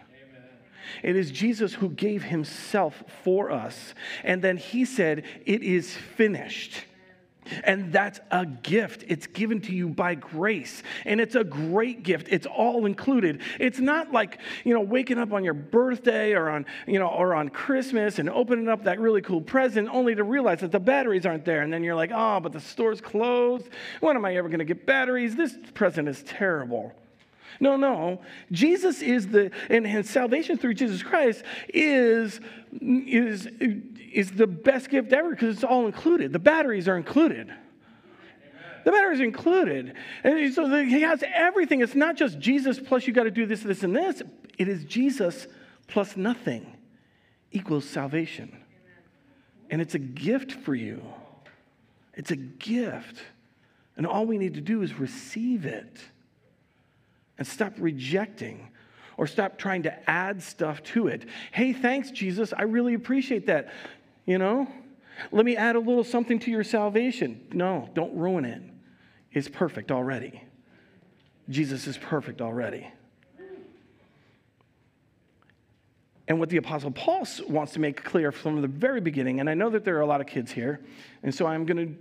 It 1.04 1.16
is 1.16 1.32
Jesus 1.32 1.74
who 1.74 1.90
gave 1.90 2.24
himself 2.24 3.04
for 3.24 3.52
us. 3.52 3.94
And 4.24 4.42
then 4.42 4.58
he 4.58 4.86
said, 4.86 5.24
It 5.46 5.64
is 5.64 5.96
finished. 5.96 6.86
And 7.64 7.92
that's 7.92 8.20
a 8.30 8.46
gift. 8.46 9.04
It's 9.08 9.26
given 9.26 9.62
to 9.62 9.74
you 9.74 9.90
by 9.90 10.16
grace. 10.16 10.84
And 11.06 11.20
it's 11.20 11.36
a 11.36 11.44
great 11.44 12.04
gift. 12.04 12.28
It's 12.30 12.46
all 12.46 12.86
included. 12.86 13.42
It's 13.60 13.80
not 13.80 14.12
like, 14.12 14.40
you 14.64 14.74
know, 14.74 14.82
waking 14.82 15.18
up 15.18 15.34
on 15.34 15.44
your 15.44 15.56
birthday 15.56 16.34
or 16.34 16.50
on, 16.50 16.66
you 16.86 17.00
know, 17.00 17.08
or 17.08 17.34
on 17.34 17.50
Christmas 17.50 18.20
and 18.20 18.30
opening 18.30 18.70
up 18.70 18.84
that 18.84 19.00
really 19.00 19.22
cool 19.22 19.42
present 19.42 19.90
only 19.92 20.14
to 20.16 20.24
realize 20.24 20.60
that 20.60 20.72
the 20.72 20.80
batteries 20.80 21.26
aren't 21.26 21.46
there. 21.46 21.62
And 21.62 21.74
then 21.74 21.84
you're 21.84 21.96
like, 21.96 22.12
oh, 22.14 22.40
but 22.40 22.54
the 22.54 22.60
store's 22.60 23.02
closed. 23.02 23.70
When 24.02 24.16
am 24.16 24.24
I 24.24 24.36
ever 24.36 24.48
going 24.48 24.60
to 24.60 24.66
get 24.66 24.86
batteries? 24.86 25.36
This 25.36 25.58
present 25.74 26.08
is 26.08 26.22
terrible. 26.24 26.94
No, 27.60 27.76
no. 27.76 28.22
Jesus 28.52 29.02
is 29.02 29.28
the, 29.28 29.52
and, 29.70 29.86
and 29.86 30.06
salvation 30.06 30.58
through 30.58 30.76
Jesus 30.76 31.04
Christ 31.04 31.44
is, 31.74 32.40
is, 32.82 33.48
is 34.12 34.32
the 34.32 34.48
best 34.48 34.90
gift 34.90 35.12
ever 35.14 35.32
because 35.32 35.56
it's 35.56 35.64
all 35.64 35.86
included. 35.86 36.34
The 36.34 36.40
batteries 36.40 36.88
are 36.88 36.98
included. 36.98 37.52
The 38.84 38.92
batteries 38.92 39.20
are 39.20 39.26
included. 39.26 39.94
And 40.24 40.54
so 40.54 40.84
he 40.84 41.02
has 41.02 41.24
everything. 41.34 41.82
It's 41.82 41.96
not 41.96 42.16
just 42.16 42.40
Jesus 42.40 42.80
plus 42.80 43.06
you 43.06 43.14
got 43.14 43.24
to 43.24 43.32
do 43.32 43.46
this, 43.46 43.62
this, 43.62 43.84
and 43.84 43.96
this. 43.96 44.22
It 44.58 44.68
is 44.68 44.84
Jesus 44.86 45.48
plus 45.88 46.18
nothing 46.18 46.78
equals 47.52 47.86
salvation. 47.86 48.58
And 49.70 49.82
it's 49.82 49.96
a 49.96 50.00
gift 50.00 50.52
for 50.52 50.76
you. 50.76 51.02
It's 52.14 52.32
a 52.32 52.36
gift. 52.36 53.22
And 53.98 54.08
all 54.08 54.26
we 54.26 54.38
need 54.38 54.56
to 54.56 54.62
do 54.62 54.82
is 54.82 54.94
receive 54.96 55.66
it 55.66 56.00
and 57.42 57.48
stop 57.48 57.74
rejecting 57.80 58.70
or 59.18 59.26
stop 59.26 59.58
trying 59.58 59.82
to 59.82 60.08
add 60.08 60.44
stuff 60.44 60.84
to 60.84 61.08
it. 61.08 61.26
Hey, 61.52 61.74
thanks, 61.74 62.12
Jesus. 62.12 62.54
I 62.56 62.62
really 62.62 62.94
appreciate 62.94 63.48
that. 63.48 63.74
You 64.28 64.38
know, 64.38 64.68
let 65.32 65.44
me 65.44 65.58
add 65.58 65.76
a 65.76 65.80
little 65.80 66.04
something 66.04 66.38
to 66.38 66.52
your 66.52 66.64
salvation. 66.64 67.48
No, 67.52 67.90
don't 67.96 68.16
ruin 68.16 68.46
it. 68.46 68.62
It's 69.32 69.50
perfect 69.50 69.92
already. 69.92 70.44
Jesus 71.50 71.88
is 71.88 71.98
perfect 71.98 72.42
already. 72.42 72.88
And 76.28 76.40
what 76.40 76.50
the 76.50 76.58
Apostle 76.58 76.92
Paul 76.92 77.26
wants 77.50 77.74
to 77.74 77.80
make 77.80 78.04
clear 78.04 78.32
from 78.32 78.62
the 78.62 78.68
very 78.68 79.02
beginning, 79.02 79.40
and 79.40 79.50
I 79.50 79.56
know 79.56 79.72
that 79.72 79.84
there 79.84 79.98
are 79.98 80.02
a 80.02 80.06
lot 80.06 80.22
of 80.22 80.28
kids 80.28 80.52
here, 80.52 80.80
and 81.24 81.34
so 81.34 81.48
I'm 81.48 81.66
going 81.66 81.88
to 81.88 81.96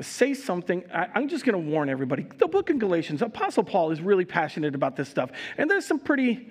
say 0.00 0.34
something. 0.34 0.84
I, 0.92 1.08
am 1.14 1.28
just 1.28 1.44
going 1.44 1.62
to 1.62 1.70
warn 1.70 1.88
everybody. 1.88 2.26
The 2.38 2.46
book 2.46 2.70
of 2.70 2.78
Galatians, 2.78 3.22
Apostle 3.22 3.64
Paul 3.64 3.90
is 3.90 4.00
really 4.00 4.24
passionate 4.24 4.74
about 4.74 4.96
this 4.96 5.08
stuff. 5.08 5.30
And 5.58 5.70
there's 5.70 5.84
some 5.84 5.98
pretty 5.98 6.48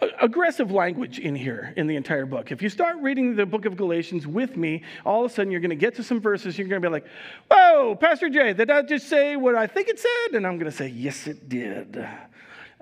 uh, 0.00 0.06
aggressive 0.20 0.70
language 0.70 1.18
in 1.18 1.34
here 1.34 1.74
in 1.76 1.86
the 1.86 1.96
entire 1.96 2.26
book. 2.26 2.52
If 2.52 2.62
you 2.62 2.68
start 2.68 2.96
reading 2.98 3.34
the 3.34 3.46
book 3.46 3.64
of 3.64 3.76
Galatians 3.76 4.26
with 4.26 4.56
me, 4.56 4.84
all 5.04 5.24
of 5.24 5.30
a 5.30 5.34
sudden 5.34 5.50
you're 5.50 5.60
going 5.60 5.70
to 5.70 5.76
get 5.76 5.96
to 5.96 6.04
some 6.04 6.20
verses, 6.20 6.56
you're 6.56 6.68
going 6.68 6.80
to 6.80 6.88
be 6.88 6.92
like, 6.92 7.06
Whoa, 7.50 7.96
Pastor 7.96 8.28
J, 8.28 8.52
did 8.52 8.70
I 8.70 8.82
just 8.82 9.08
say 9.08 9.36
what 9.36 9.54
I 9.56 9.66
think 9.66 9.88
it 9.88 9.98
said? 9.98 10.36
And 10.36 10.46
I'm 10.46 10.58
going 10.58 10.70
to 10.70 10.76
say, 10.76 10.88
Yes, 10.88 11.26
it 11.26 11.48
did. 11.48 12.06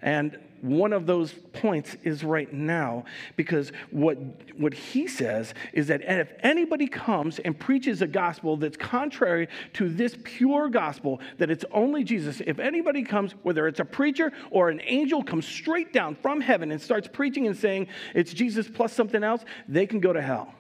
And 0.01 0.39
one 0.61 0.93
of 0.93 1.07
those 1.07 1.33
points 1.53 1.97
is 2.03 2.25
right 2.25 2.53
now 2.53 3.05
because 3.37 3.73
what, 3.91 4.19
what 4.57 4.75
he 4.75 5.07
says 5.07 5.55
is 5.73 5.87
that 5.89 6.03
if 6.03 6.33
anybody 6.41 6.87
comes 6.87 7.39
and 7.39 7.59
preaches 7.59 8.03
a 8.03 8.07
gospel 8.07 8.57
that's 8.57 8.77
contrary 8.77 9.49
to 9.75 9.89
this 9.89 10.17
pure 10.25 10.69
gospel, 10.69 11.21
that 11.39 11.51
it's 11.51 11.65
only 11.73 12.05
Jesus, 12.05 12.41
if 12.47 12.59
anybody 12.59 13.03
comes, 13.03 13.33
whether 13.43 13.67
it's 13.67 13.81
a 13.81 13.85
preacher 13.85 14.33
or 14.51 14.69
an 14.69 14.81
angel, 14.85 15.23
comes 15.23 15.47
straight 15.47 15.93
down 15.93 16.15
from 16.17 16.41
heaven 16.41 16.71
and 16.71 16.81
starts 16.81 17.09
preaching 17.13 17.47
and 17.47 17.57
saying 17.57 17.89
it's 18.15 18.33
Jesus 18.33 18.69
plus 18.69 18.93
something 18.93 19.23
else, 19.23 19.45
they 19.69 19.87
can 19.87 20.01
go 20.01 20.13
to 20.13 20.23
hell. 20.23 20.53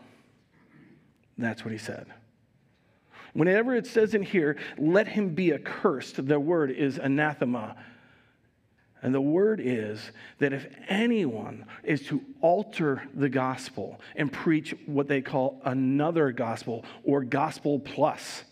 That's 1.36 1.64
what 1.64 1.72
he 1.72 1.78
said. 1.78 2.06
Whenever 3.34 3.74
it 3.74 3.86
says 3.86 4.14
in 4.14 4.22
here, 4.22 4.56
let 4.78 5.06
him 5.06 5.34
be 5.34 5.52
accursed, 5.52 6.26
the 6.26 6.40
word 6.40 6.70
is 6.70 6.98
anathema 6.98 7.76
and 9.02 9.14
the 9.14 9.20
word 9.20 9.60
is 9.62 10.10
that 10.38 10.52
if 10.52 10.66
anyone 10.88 11.66
is 11.84 12.02
to 12.06 12.20
alter 12.40 13.02
the 13.14 13.28
gospel 13.28 14.00
and 14.16 14.32
preach 14.32 14.74
what 14.86 15.06
they 15.06 15.20
call 15.20 15.60
another 15.64 16.32
gospel 16.32 16.84
or 17.04 17.22
gospel 17.22 17.78
plus, 17.78 18.42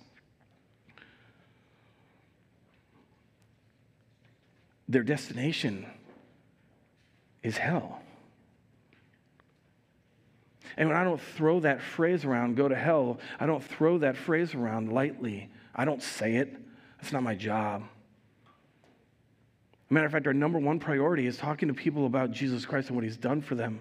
their 4.88 5.02
destination 5.02 5.84
is 7.42 7.56
hell. 7.56 8.00
And 10.76 10.88
when 10.88 10.96
I 10.96 11.04
don't 11.04 11.20
throw 11.20 11.60
that 11.60 11.80
phrase 11.80 12.24
around, 12.24 12.56
go 12.56 12.68
to 12.68 12.74
hell, 12.76 13.18
I 13.40 13.46
don't 13.46 13.64
throw 13.64 13.98
that 13.98 14.16
phrase 14.16 14.54
around 14.54 14.92
lightly. 14.92 15.50
I 15.74 15.84
don't 15.84 16.02
say 16.02 16.36
it. 16.36 16.54
That's 16.98 17.12
not 17.12 17.22
my 17.22 17.34
job. 17.34 17.82
Matter 19.94 20.06
of 20.06 20.12
fact, 20.12 20.26
our 20.26 20.34
number 20.34 20.58
one 20.58 20.78
priority 20.78 21.26
is 21.26 21.36
talking 21.36 21.68
to 21.68 21.74
people 21.74 22.06
about 22.06 22.32
Jesus 22.32 22.66
Christ 22.66 22.88
and 22.88 22.96
what 22.96 23.04
he's 23.04 23.16
done 23.16 23.40
for 23.40 23.54
them. 23.54 23.80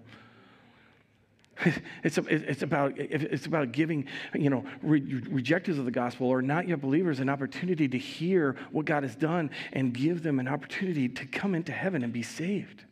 It's, 2.03 2.19
it's, 2.19 2.61
about, 2.61 2.93
it's 2.97 3.45
about 3.47 3.71
giving, 3.71 4.07
you 4.35 4.49
know, 4.49 4.63
re- 4.83 5.23
rejectors 5.29 5.79
of 5.79 5.85
the 5.85 5.91
gospel 5.91 6.27
or 6.27 6.41
not 6.41 6.67
yet 6.67 6.81
believers 6.81 7.19
an 7.19 7.29
opportunity 7.29 7.87
to 7.87 7.97
hear 7.97 8.55
what 8.71 8.85
God 8.85 9.03
has 9.03 9.15
done 9.15 9.49
and 9.73 9.93
give 9.93 10.21
them 10.21 10.39
an 10.39 10.47
opportunity 10.47 11.09
to 11.09 11.25
come 11.25 11.55
into 11.55 11.71
heaven 11.71 12.03
and 12.03 12.13
be 12.13 12.21
saved. 12.21 12.83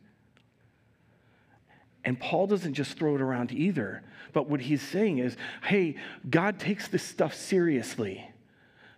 And 2.04 2.18
Paul 2.18 2.46
doesn't 2.46 2.74
just 2.74 2.98
throw 2.98 3.14
it 3.14 3.20
around 3.20 3.52
either, 3.52 4.02
but 4.32 4.48
what 4.48 4.60
he's 4.60 4.82
saying 4.82 5.18
is 5.18 5.36
hey, 5.62 5.96
God 6.28 6.58
takes 6.58 6.88
this 6.88 7.02
stuff 7.02 7.34
seriously. 7.34 8.28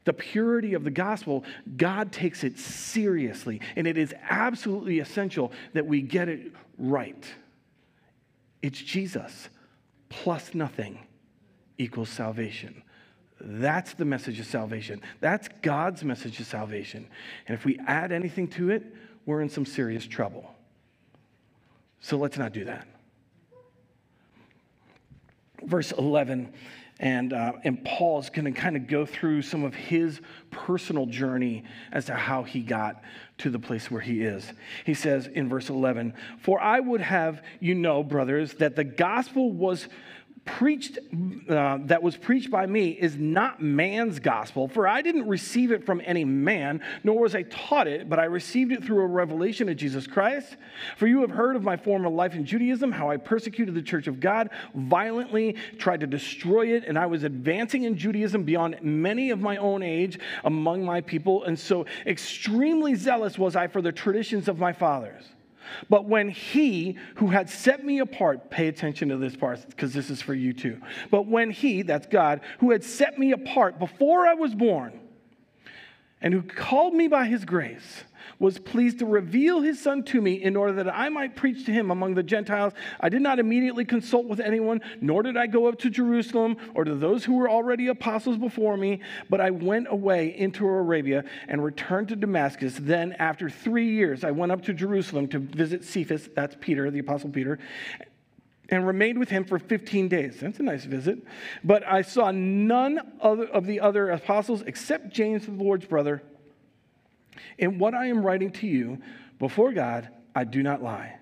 The 0.07 0.15
purity 0.15 0.73
of 0.73 0.85
the 0.85 0.91
gospel, 0.91 1.45
God 1.77 2.11
takes 2.11 2.43
it 2.43 2.59
seriously, 2.59 3.61
and 3.77 3.87
it 3.87 3.99
is 3.99 4.15
absolutely 4.31 5.01
essential 5.01 5.53
that 5.75 5.85
we 5.85 6.01
get 6.01 6.29
it 6.29 6.53
right. 6.79 7.27
It's 8.63 8.81
Jesus 8.81 9.51
plus 10.09 10.55
nothing 10.55 10.99
equals 11.77 12.09
salvation. 12.09 12.83
That's 13.39 13.93
the 13.93 14.07
message 14.07 14.41
of 14.41 14.47
salvation. 14.47 15.03
That's 15.21 15.49
God's 15.61 16.03
message 16.03 16.41
of 16.41 16.47
salvation. 16.47 17.07
And 17.47 17.59
if 17.59 17.67
we 17.67 17.79
add 17.87 18.13
anything 18.13 18.49
to 18.49 18.71
it, 18.71 18.83
we're 19.27 19.43
in 19.43 19.51
some 19.51 19.67
serious 19.67 20.07
trouble. 20.07 20.55
So 22.01 22.17
let's 22.17 22.39
not 22.39 22.53
do 22.53 22.65
that 22.65 22.87
verse 25.67 25.93
11. 25.93 26.53
And, 26.99 27.35
uh, 27.35 27.53
and 27.65 27.85
Paul 27.85 28.21
is 28.21 28.31
going 28.31 28.47
to 28.47 28.59
kind 28.59 28.75
of 28.75 28.87
go 28.87 29.05
through 29.05 29.43
some 29.43 29.65
of 29.65 29.75
his 29.75 30.21
personal 30.51 31.05
journey 31.05 31.65
as 31.93 32.07
to 32.07 32.15
how 32.15 32.43
he 32.43 32.61
got 32.61 33.03
to 33.39 33.51
the 33.51 33.59
place 33.59 33.91
where 33.91 34.01
he 34.01 34.23
is. 34.23 34.51
He 34.87 34.95
says 34.95 35.27
in 35.27 35.49
verse 35.49 35.69
11, 35.69 36.15
For 36.41 36.59
I 36.59 36.81
would 36.81 37.03
have 37.03 37.43
you 37.61 37.75
know, 37.75 38.03
brothers, 38.03 38.55
that 38.55 38.77
the 38.77 38.85
gospel 38.85 39.53
was 39.53 39.89
preached 40.47 40.99
uh, 41.51 41.79
that 41.83 42.03
was 42.03 42.17
preached 42.17 42.51
by 42.51 42.65
me 42.65 42.91
is 42.91 43.17
not 43.17 43.61
man's 43.61 44.21
gospel 44.21 44.69
for 44.69 44.87
i 44.87 45.03
didn't 45.03 45.27
receive 45.29 45.73
it 45.73 45.85
from 45.85 46.01
any 46.05 46.25
man 46.25 46.81
nor 47.05 47.19
was 47.19 47.35
i 47.35 47.43
taught 47.43 47.87
it 47.87 48.09
but 48.09 48.19
i 48.19 48.25
received 48.25 48.73
it 48.73 48.83
through 48.83 49.03
a 49.03 49.07
revelation 49.07 49.69
of 49.69 49.77
jesus 49.77 50.07
christ. 50.07 50.57
For 50.97 51.07
you 51.09 51.21
have 51.21 51.31
heard 51.31 51.57
of 51.57 51.63
my 51.63 51.77
former 51.77 52.09
life 52.09 52.35
in 52.35 52.47
judaism 52.47 52.93
how 52.93 53.11
i 53.11 53.17
persecuted 53.17 53.75
the 53.75 53.83
church 53.83 54.07
of 54.07 54.21
god 54.21 54.51
violently 54.75 55.57
tried 55.79 56.01
to 56.01 56.07
destroy 56.07 56.75
it 56.75 56.85
and 56.87 56.97
i 56.97 57.07
was 57.07 57.25
advancing 57.25 57.83
in 57.83 57.99
judaism 57.99 58.45
beyond 58.45 58.79
many 58.81 59.31
of 59.31 59.41
my 59.41 59.57
own 59.57 59.83
age 59.83 60.19
among 60.45 60.85
my 60.85 61.01
people 61.01 61.45
and 61.45 61.59
so 61.59 61.85
extremely 62.07 62.95
zealous 62.95 63.37
was 63.37 63.57
i 63.57 63.67
for 63.67 63.83
the 63.83 63.93
traditions 63.93 64.49
of 64.49 64.59
my 64.59 64.73
fathers 64.73 65.25
but 65.89 66.07
when 66.07 66.29
he 66.29 66.97
who 67.17 67.29
had 67.29 67.49
set 67.49 67.85
me 67.85 68.01
apart, 68.01 68.51
pay 68.51 68.69
attention 68.69 69.09
to 69.09 69.17
this 69.17 69.37
part 69.37 69.67
because 69.69 69.93
this 69.93 70.11
is 70.11 70.23
for 70.23 70.35
you 70.35 70.53
too. 70.53 70.81
But 71.11 71.27
when 71.27 71.51
he, 71.51 71.83
that's 71.83 72.07
God, 72.07 72.41
who 72.59 72.71
had 72.71 72.85
set 72.85 73.19
me 73.19 73.33
apart 73.33 73.79
before 73.79 74.27
I 74.27 74.35
was 74.35 74.55
born 74.55 75.01
and 76.21 76.33
who 76.33 76.43
called 76.43 76.95
me 76.95 77.09
by 77.09 77.27
his 77.27 77.45
grace, 77.45 78.05
was 78.39 78.59
pleased 78.59 78.99
to 78.99 79.07
reveal 79.07 79.61
his 79.61 79.81
son 79.81 80.03
to 80.03 80.21
me 80.21 80.35
in 80.43 80.57
order 80.57 80.73
that 80.73 80.95
I 80.95 81.09
might 81.09 81.37
preach 81.37 81.65
to 81.67 81.73
him 81.73 81.91
among 81.91 82.15
the 82.15 82.23
Gentiles. 82.23 82.73
I 83.01 83.09
did 83.09 83.23
not 83.23 83.39
immediately 83.39 83.85
consult 83.85 84.27
with 84.27 84.41
anyone, 84.41 84.81
nor 85.01 85.23
did 85.23 85.37
I 85.37 85.47
go 85.47 85.67
up 85.67 85.79
to 85.81 85.91
Jerusalem 85.91 86.57
or 86.75 86.85
to 86.85 86.95
those 86.95 87.25
who 87.25 87.35
were 87.35 87.49
already 87.49 87.89
apostles 87.89 88.37
before 88.37 88.77
me, 88.77 89.01
but 89.31 89.41
I 89.41 89.51
went 89.51 89.87
away 89.91 90.37
into 90.37 90.67
Arabia 90.67 91.25
and 91.49 91.63
returned 91.63 92.09
to 92.09 92.17
Damascus. 92.17 92.77
Then, 92.79 93.13
after 93.15 93.49
three 93.49 93.91
years, 93.91 94.25
I 94.25 94.33
went 94.33 94.53
up 94.53 94.63
to 94.65 94.75
Jerusalem 94.75 95.29
to 95.29 95.39
visit 95.39 95.85
Cephas, 95.85 96.29
that's 96.35 96.57
Peter, 96.61 96.91
the 96.91 96.99
apostle 96.99 97.31
Peter, 97.31 97.59
and 98.69 98.87
remained 98.87 99.19
with 99.19 99.29
him 99.29 99.45
for 99.45 99.59
15 99.59 100.09
days. 100.09 100.41
That's 100.41 100.59
a 100.59 100.63
nice 100.63 100.85
visit. 100.85 101.19
But 101.63 101.87
I 101.87 102.03
saw 102.03 102.31
none 102.31 103.01
of 103.21 103.67
the 103.67 103.81
other 103.81 104.11
apostles 104.11 104.63
except 104.63 105.11
James, 105.11 105.47
the 105.47 105.53
Lord's 105.53 105.87
brother. 105.87 106.23
In 107.59 107.79
what 107.79 107.95
I 107.95 108.07
am 108.07 108.25
writing 108.25 108.51
to 108.53 108.67
you 108.67 108.99
before 109.39 109.73
God, 109.73 110.09
I 110.35 110.45
do 110.45 110.63
not 110.63 110.83
lie. 110.83 111.19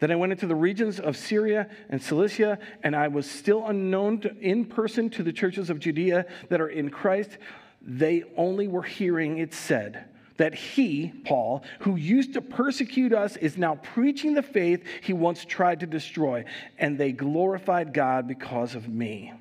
Then 0.00 0.10
I 0.10 0.16
went 0.16 0.32
into 0.32 0.46
the 0.46 0.56
regions 0.56 0.98
of 0.98 1.16
Syria 1.16 1.68
and 1.88 2.02
Cilicia, 2.02 2.58
and 2.82 2.96
I 2.96 3.08
was 3.08 3.30
still 3.30 3.66
unknown 3.66 4.20
to, 4.20 4.36
in 4.38 4.64
person 4.64 5.08
to 5.10 5.22
the 5.22 5.32
churches 5.32 5.70
of 5.70 5.78
Judea 5.78 6.26
that 6.48 6.60
are 6.60 6.68
in 6.68 6.90
Christ. 6.90 7.38
They 7.80 8.24
only 8.36 8.66
were 8.66 8.82
hearing 8.82 9.38
it 9.38 9.54
said 9.54 10.06
that 10.36 10.54
he, 10.54 11.12
Paul, 11.24 11.62
who 11.80 11.96
used 11.96 12.34
to 12.34 12.40
persecute 12.40 13.12
us, 13.12 13.36
is 13.36 13.56
now 13.56 13.76
preaching 13.76 14.34
the 14.34 14.42
faith 14.42 14.84
he 15.02 15.12
once 15.12 15.44
tried 15.44 15.80
to 15.80 15.86
destroy, 15.86 16.44
and 16.78 16.98
they 16.98 17.12
glorified 17.12 17.92
God 17.94 18.26
because 18.26 18.74
of 18.74 18.88
me. 18.88 19.32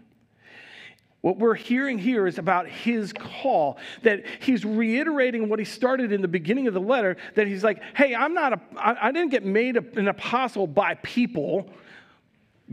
What 1.22 1.38
we're 1.38 1.56
hearing 1.56 1.98
here 1.98 2.28
is 2.28 2.38
about 2.38 2.68
his 2.68 3.14
call, 3.14 3.78
that 4.02 4.26
he's 4.42 4.66
reiterating 4.66 5.48
what 5.48 5.58
he 5.58 5.64
started 5.64 6.12
in 6.12 6.22
the 6.22 6.28
beginning 6.28 6.68
of 6.68 6.74
the 6.74 6.82
letter, 6.82 7.16
that 7.36 7.48
he's 7.48 7.64
like, 7.64 7.82
hey, 7.96 8.14
I'm 8.14 8.34
not 8.34 8.54
a, 8.54 8.60
I, 8.78 9.08
I 9.08 9.12
didn't 9.14 9.32
get 9.32 9.46
made 9.46 9.78
an 9.78 10.10
apostle 10.10 10.68
by 10.68 10.96
people. 10.96 11.70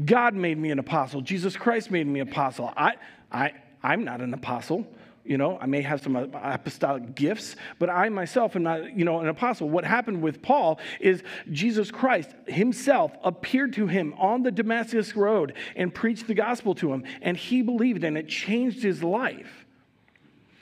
God 0.05 0.35
made 0.35 0.59
me 0.59 0.73
an 0.73 0.81
apostle. 0.81 1.21
Jesus 1.21 1.57
Christ 1.57 1.93
made 1.93 2.09
me 2.09 2.19
an 2.19 2.29
apostle. 2.29 2.73
I, 2.77 2.95
I, 3.31 3.53
I'm 3.85 4.05
not 4.05 4.21
an 4.21 4.35
apostle. 4.35 4.85
You 5.31 5.39
know, 5.39 5.59
I 5.61 5.67
may 5.67 5.81
have 5.83 6.03
some 6.03 6.17
uh, 6.17 6.27
apostolic 6.35 7.15
gifts, 7.15 7.55
but 7.79 7.89
I 7.89 8.09
myself 8.09 8.57
am 8.57 8.65
not, 8.65 8.99
you 8.99 9.05
know, 9.05 9.21
an 9.21 9.29
apostle. 9.29 9.71
What 9.71 9.85
happened 9.85 10.23
with 10.23 10.43
Paul 10.43 10.81
is 10.99 11.23
Jesus 11.53 11.93
Christ 11.93 12.31
himself 12.49 13.13
appeared 13.23 13.75
to 13.75 13.87
him 13.87 14.13
on 14.19 14.43
the 14.43 14.51
Damascus 14.51 15.15
road 15.15 15.53
and 15.77 15.95
preached 15.95 16.27
the 16.27 16.35
gospel 16.35 16.75
to 16.75 16.93
him, 16.93 17.05
and 17.23 17.37
he 17.37 17.63
believed, 17.63 18.03
and 18.03 18.19
it 18.19 18.27
changed 18.27 18.83
his 18.83 19.05
life. 19.05 19.67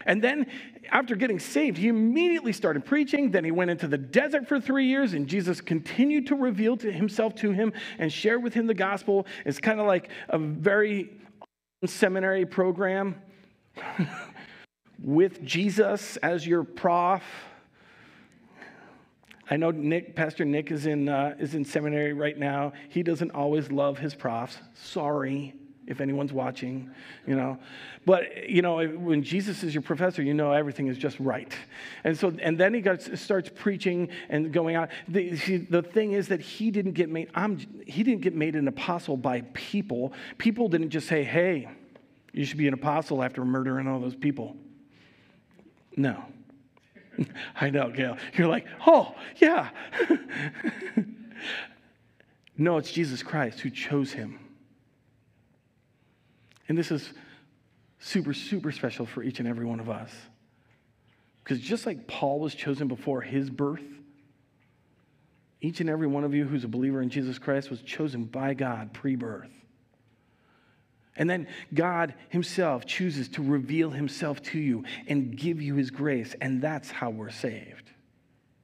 And 0.04 0.22
then, 0.22 0.46
after 0.92 1.16
getting 1.16 1.38
saved, 1.38 1.78
he 1.78 1.88
immediately 1.88 2.52
started 2.52 2.84
preaching. 2.84 3.30
Then 3.30 3.44
he 3.44 3.50
went 3.50 3.70
into 3.70 3.88
the 3.88 3.96
desert 3.96 4.48
for 4.48 4.60
three 4.60 4.84
years, 4.84 5.14
and 5.14 5.26
Jesus 5.26 5.62
continued 5.62 6.26
to 6.26 6.34
reveal 6.34 6.76
to 6.76 6.92
himself 6.92 7.34
to 7.36 7.52
him 7.52 7.72
and 7.98 8.12
share 8.12 8.38
with 8.38 8.52
him 8.52 8.66
the 8.66 8.74
gospel. 8.74 9.26
It's 9.46 9.60
kind 9.60 9.80
of 9.80 9.86
like 9.86 10.10
a 10.28 10.36
very 10.36 11.10
seminary 11.86 12.44
program. 12.44 13.14
with 15.08 15.42
Jesus 15.42 16.18
as 16.18 16.46
your 16.46 16.64
prof. 16.64 17.22
I 19.50 19.56
know 19.56 19.70
Nick, 19.70 20.14
Pastor 20.14 20.44
Nick 20.44 20.70
is 20.70 20.84
in, 20.84 21.08
uh, 21.08 21.34
is 21.38 21.54
in 21.54 21.64
seminary 21.64 22.12
right 22.12 22.36
now. 22.36 22.74
He 22.90 23.02
doesn't 23.02 23.30
always 23.30 23.72
love 23.72 23.96
his 23.96 24.14
profs. 24.14 24.58
Sorry. 24.74 25.54
if 25.88 26.02
anyone's 26.02 26.34
watching, 26.34 26.90
you 27.26 27.34
know. 27.34 27.58
But, 28.04 28.48
you 28.48 28.60
know, 28.60 28.86
when 28.86 29.22
Jesus 29.22 29.62
is 29.62 29.74
your 29.74 29.80
professor, 29.80 30.22
you 30.22 30.34
know 30.34 30.52
everything 30.52 30.86
is 30.86 30.98
just 30.98 31.18
right. 31.18 31.50
And 32.04 32.16
so, 32.16 32.30
and 32.42 32.58
then 32.58 32.74
he 32.74 32.82
got, 32.82 33.00
starts 33.18 33.50
preaching 33.54 34.10
and 34.28 34.52
going 34.52 34.76
out. 34.76 34.90
The, 35.08 35.30
the 35.70 35.82
thing 35.82 36.12
is 36.12 36.28
that 36.28 36.40
he 36.40 36.70
didn't 36.70 36.92
get 36.92 37.08
made, 37.08 37.30
I'm, 37.34 37.58
he 37.86 38.02
didn't 38.02 38.20
get 38.20 38.34
made 38.34 38.54
an 38.54 38.68
apostle 38.68 39.16
by 39.16 39.40
people. 39.54 40.12
People 40.36 40.68
didn't 40.68 40.90
just 40.90 41.08
say, 41.08 41.24
hey, 41.24 41.68
you 42.34 42.44
should 42.44 42.58
be 42.58 42.68
an 42.68 42.74
apostle 42.74 43.22
after 43.22 43.42
murdering 43.42 43.88
all 43.88 43.98
those 43.98 44.14
people. 44.14 44.56
No. 45.98 46.24
I 47.60 47.70
know, 47.70 47.90
Gail. 47.90 48.16
You're 48.34 48.46
like, 48.46 48.66
oh, 48.86 49.14
yeah. 49.36 49.70
no, 52.56 52.78
it's 52.78 52.92
Jesus 52.92 53.22
Christ 53.22 53.60
who 53.60 53.68
chose 53.68 54.12
him. 54.12 54.38
And 56.68 56.78
this 56.78 56.92
is 56.92 57.12
super, 57.98 58.32
super 58.32 58.70
special 58.70 59.06
for 59.06 59.24
each 59.24 59.40
and 59.40 59.48
every 59.48 59.66
one 59.66 59.80
of 59.80 59.90
us. 59.90 60.12
Because 61.42 61.58
just 61.58 61.84
like 61.84 62.06
Paul 62.06 62.38
was 62.38 62.54
chosen 62.54 62.86
before 62.86 63.20
his 63.20 63.50
birth, 63.50 63.82
each 65.60 65.80
and 65.80 65.90
every 65.90 66.06
one 66.06 66.22
of 66.22 66.32
you 66.32 66.44
who's 66.44 66.62
a 66.62 66.68
believer 66.68 67.02
in 67.02 67.10
Jesus 67.10 67.40
Christ 67.40 67.70
was 67.70 67.82
chosen 67.82 68.24
by 68.24 68.54
God 68.54 68.92
pre 68.92 69.16
birth. 69.16 69.50
And 71.18 71.28
then 71.28 71.48
God 71.74 72.14
Himself 72.30 72.86
chooses 72.86 73.28
to 73.30 73.42
reveal 73.42 73.90
Himself 73.90 74.40
to 74.44 74.58
you 74.58 74.84
and 75.08 75.36
give 75.36 75.60
you 75.60 75.74
His 75.74 75.90
grace. 75.90 76.34
And 76.40 76.62
that's 76.62 76.90
how 76.90 77.10
we're 77.10 77.30
saved. 77.30 77.90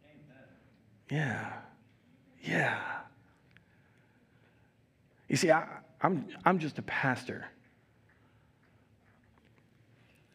Amen. 0.05 0.45
Yeah. 1.11 1.53
Yeah. 2.43 2.81
You 5.29 5.37
see, 5.37 5.51
I, 5.51 5.67
I'm, 6.01 6.27
I'm 6.45 6.59
just 6.59 6.79
a 6.79 6.83
pastor. 6.83 7.47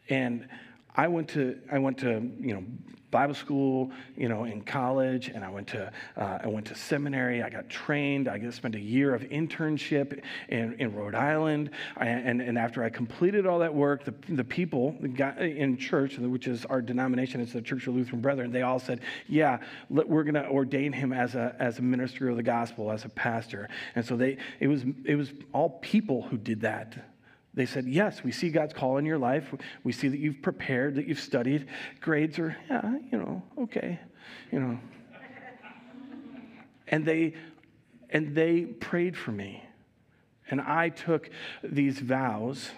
And 0.08 0.46
I 0.96 1.08
went 1.08 1.28
to, 1.30 1.58
I 1.70 1.78
went 1.78 1.98
to, 1.98 2.30
you 2.40 2.54
know, 2.54 2.64
Bible 3.10 3.34
school, 3.34 3.90
you 4.16 4.28
know, 4.28 4.44
in 4.44 4.62
college, 4.62 5.28
and 5.28 5.44
I 5.44 5.50
went 5.50 5.66
to, 5.68 5.92
uh, 6.16 6.38
I 6.44 6.46
went 6.46 6.66
to 6.68 6.74
seminary. 6.74 7.42
I 7.42 7.50
got 7.50 7.68
trained. 7.68 8.28
I 8.28 8.48
spent 8.50 8.74
a 8.76 8.80
year 8.80 9.14
of 9.14 9.22
internship 9.22 10.22
in, 10.48 10.74
in 10.74 10.94
Rhode 10.94 11.14
Island. 11.14 11.70
I, 11.96 12.06
and, 12.06 12.40
and 12.40 12.56
after 12.56 12.84
I 12.84 12.88
completed 12.88 13.46
all 13.46 13.58
that 13.60 13.74
work, 13.74 14.04
the, 14.04 14.14
the 14.28 14.44
people 14.44 14.96
in 15.00 15.76
church, 15.76 16.18
which 16.18 16.46
is 16.46 16.64
our 16.66 16.80
denomination, 16.80 17.40
it's 17.40 17.52
the 17.52 17.62
Church 17.62 17.86
of 17.86 17.94
Lutheran 17.94 18.20
Brethren, 18.20 18.52
they 18.52 18.62
all 18.62 18.78
said, 18.78 19.00
yeah, 19.26 19.58
we're 19.88 20.24
going 20.24 20.34
to 20.34 20.48
ordain 20.48 20.92
him 20.92 21.12
as 21.12 21.34
a, 21.34 21.56
as 21.58 21.78
a 21.78 21.82
minister 21.82 22.28
of 22.28 22.36
the 22.36 22.42
gospel, 22.42 22.92
as 22.92 23.04
a 23.04 23.08
pastor. 23.08 23.68
And 23.96 24.04
so 24.04 24.16
they, 24.16 24.38
it 24.60 24.68
was, 24.68 24.84
it 25.04 25.16
was 25.16 25.32
all 25.52 25.80
people 25.82 26.22
who 26.22 26.36
did 26.36 26.60
that. 26.60 26.94
They 27.54 27.66
said, 27.66 27.86
Yes, 27.86 28.22
we 28.22 28.32
see 28.32 28.50
God's 28.50 28.74
call 28.74 28.98
in 28.98 29.04
your 29.04 29.18
life. 29.18 29.52
We 29.82 29.92
see 29.92 30.08
that 30.08 30.18
you've 30.18 30.42
prepared, 30.42 30.94
that 30.96 31.06
you've 31.06 31.20
studied. 31.20 31.66
Grades 32.00 32.38
are, 32.38 32.56
yeah, 32.68 32.98
you 33.10 33.18
know, 33.18 33.42
okay, 33.62 33.98
you 34.52 34.60
know. 34.60 34.78
and 36.88 37.04
they 37.04 37.34
and 38.10 38.34
they 38.34 38.62
prayed 38.62 39.16
for 39.16 39.32
me. 39.32 39.64
And 40.50 40.60
I 40.60 40.88
took 40.88 41.30
these 41.62 42.00
vows 42.00 42.70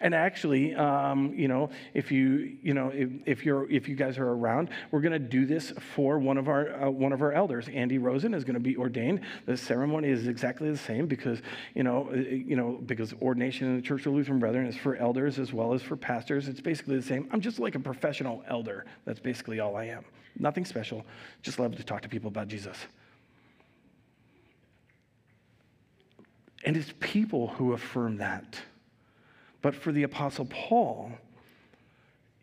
and 0.00 0.14
actually, 0.14 0.74
um, 0.74 1.34
you 1.34 1.48
know, 1.48 1.70
if 1.94 2.12
you, 2.12 2.56
you 2.62 2.74
know, 2.74 2.90
if, 2.94 3.10
if, 3.26 3.44
you're, 3.44 3.70
if 3.70 3.88
you 3.88 3.96
guys 3.96 4.18
are 4.18 4.28
around, 4.28 4.70
we're 4.90 5.00
going 5.00 5.12
to 5.12 5.18
do 5.18 5.44
this 5.44 5.72
for 5.94 6.18
one 6.18 6.38
of 6.38 6.48
our, 6.48 6.84
uh, 6.84 6.90
one 6.90 7.12
of 7.12 7.20
our 7.20 7.32
elders. 7.32 7.68
Andy 7.72 7.98
Rosen 7.98 8.34
is 8.34 8.44
going 8.44 8.54
to 8.54 8.60
be 8.60 8.76
ordained. 8.76 9.20
The 9.46 9.56
ceremony 9.56 10.08
is 10.08 10.28
exactly 10.28 10.70
the 10.70 10.78
same 10.78 11.06
because, 11.06 11.40
you 11.74 11.82
know, 11.82 12.08
uh, 12.12 12.16
you 12.16 12.56
know, 12.56 12.80
because 12.86 13.12
ordination 13.20 13.68
in 13.68 13.76
the 13.76 13.82
Church 13.82 14.06
of 14.06 14.12
Lutheran 14.12 14.38
Brethren 14.38 14.66
is 14.66 14.76
for 14.76 14.96
elders 14.96 15.38
as 15.38 15.52
well 15.52 15.74
as 15.74 15.82
for 15.82 15.96
pastors. 15.96 16.48
It's 16.48 16.60
basically 16.60 16.96
the 16.96 17.02
same. 17.02 17.28
I'm 17.32 17.40
just 17.40 17.58
like 17.58 17.74
a 17.74 17.80
professional 17.80 18.44
elder. 18.48 18.86
That's 19.04 19.20
basically 19.20 19.58
all 19.60 19.76
I 19.76 19.86
am. 19.86 20.04
Nothing 20.38 20.64
special. 20.64 21.04
Just 21.42 21.58
love 21.58 21.76
to 21.76 21.82
talk 21.82 22.02
to 22.02 22.08
people 22.08 22.28
about 22.28 22.46
Jesus. 22.46 22.76
And 26.64 26.76
it's 26.76 26.92
people 27.00 27.48
who 27.48 27.72
affirm 27.72 28.18
that. 28.18 28.58
But 29.62 29.74
for 29.74 29.92
the 29.92 30.04
Apostle 30.04 30.46
Paul, 30.46 31.12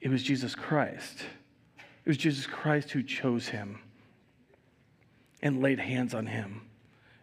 it 0.02 0.10
was 0.10 0.22
Jesus 0.22 0.54
Christ. 0.54 1.26
It 1.78 2.10
was 2.10 2.18
Jesus 2.18 2.46
Christ 2.46 2.92
who 2.92 3.02
chose 3.02 3.48
him 3.48 3.80
and 5.42 5.62
laid 5.62 5.80
hands 5.80 6.14
on 6.14 6.28
him 6.28 6.62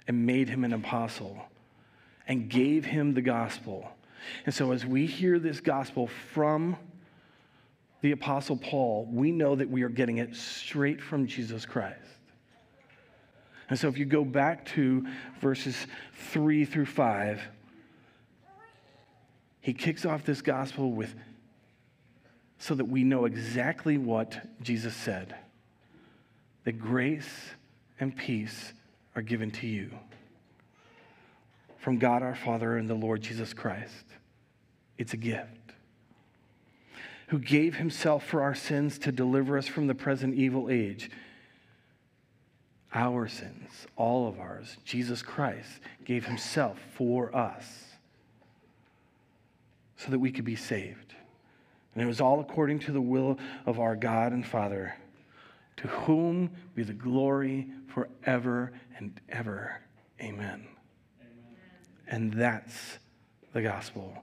and 0.08 0.26
made 0.26 0.48
him 0.48 0.64
an 0.64 0.72
apostle 0.72 1.44
and 2.26 2.48
gave 2.48 2.84
him 2.84 3.14
the 3.14 3.22
gospel. 3.22 3.88
And 4.46 4.54
so, 4.54 4.72
as 4.72 4.86
we 4.86 5.06
hear 5.06 5.38
this 5.38 5.60
gospel 5.60 6.08
from 6.32 6.76
the 8.00 8.12
Apostle 8.12 8.56
Paul, 8.56 9.08
we 9.10 9.30
know 9.30 9.54
that 9.54 9.68
we 9.68 9.82
are 9.82 9.88
getting 9.88 10.18
it 10.18 10.34
straight 10.34 11.00
from 11.00 11.26
Jesus 11.26 11.66
Christ. 11.66 11.98
And 13.70 13.78
so, 13.78 13.88
if 13.88 13.98
you 13.98 14.04
go 14.04 14.24
back 14.24 14.64
to 14.66 15.06
verses 15.40 15.86
three 16.30 16.64
through 16.64 16.86
five, 16.86 17.40
he 19.62 19.72
kicks 19.72 20.04
off 20.04 20.24
this 20.24 20.42
gospel 20.42 20.90
with 20.90 21.14
so 22.58 22.74
that 22.74 22.84
we 22.84 23.04
know 23.04 23.24
exactly 23.24 23.96
what 23.96 24.38
Jesus 24.60 24.94
said 24.94 25.34
that 26.64 26.78
grace 26.78 27.50
and 27.98 28.16
peace 28.16 28.72
are 29.16 29.22
given 29.22 29.50
to 29.50 29.66
you 29.66 29.90
from 31.78 31.98
God 31.98 32.22
our 32.22 32.36
Father 32.36 32.76
and 32.76 32.88
the 32.88 32.94
Lord 32.94 33.22
Jesus 33.22 33.52
Christ. 33.52 34.04
It's 34.96 35.12
a 35.12 35.16
gift. 35.16 35.72
Who 37.28 37.40
gave 37.40 37.74
himself 37.74 38.24
for 38.24 38.42
our 38.42 38.54
sins 38.54 38.96
to 39.00 39.10
deliver 39.10 39.58
us 39.58 39.66
from 39.66 39.88
the 39.88 39.94
present 39.94 40.36
evil 40.36 40.70
age. 40.70 41.10
Our 42.94 43.26
sins, 43.26 43.88
all 43.96 44.28
of 44.28 44.38
ours, 44.38 44.76
Jesus 44.84 45.22
Christ 45.22 45.80
gave 46.04 46.26
himself 46.26 46.78
for 46.94 47.34
us 47.34 47.91
so 50.04 50.10
that 50.10 50.18
we 50.18 50.32
could 50.32 50.44
be 50.44 50.56
saved. 50.56 51.14
And 51.94 52.02
it 52.02 52.06
was 52.06 52.20
all 52.20 52.40
according 52.40 52.80
to 52.80 52.92
the 52.92 53.00
will 53.00 53.38
of 53.66 53.78
our 53.78 53.94
God 53.94 54.32
and 54.32 54.46
Father, 54.46 54.96
to 55.76 55.88
whom 55.88 56.50
be 56.74 56.82
the 56.82 56.92
glory 56.92 57.68
forever 57.88 58.72
and 58.96 59.20
ever. 59.28 59.80
Amen. 60.20 60.38
Amen. 60.40 60.66
And 62.08 62.32
that's 62.32 62.98
the 63.52 63.62
gospel. 63.62 64.16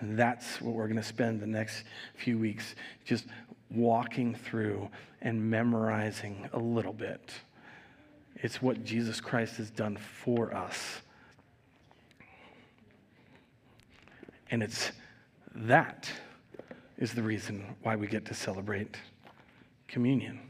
And 0.00 0.18
that's 0.18 0.60
what 0.60 0.74
we're 0.74 0.86
going 0.86 0.96
to 0.96 1.02
spend 1.02 1.40
the 1.40 1.46
next 1.46 1.84
few 2.14 2.38
weeks 2.38 2.74
just 3.04 3.26
walking 3.70 4.34
through 4.34 4.88
and 5.20 5.50
memorizing 5.50 6.48
a 6.52 6.58
little 6.58 6.92
bit. 6.92 7.32
It's 8.36 8.60
what 8.60 8.84
Jesus 8.84 9.20
Christ 9.20 9.56
has 9.56 9.70
done 9.70 9.96
for 9.96 10.54
us. 10.54 11.00
And 14.50 14.62
it's 14.62 14.92
that 15.54 16.08
is 16.98 17.12
the 17.12 17.22
reason 17.22 17.76
why 17.82 17.96
we 17.96 18.06
get 18.06 18.24
to 18.26 18.34
celebrate 18.34 18.96
communion. 19.88 20.40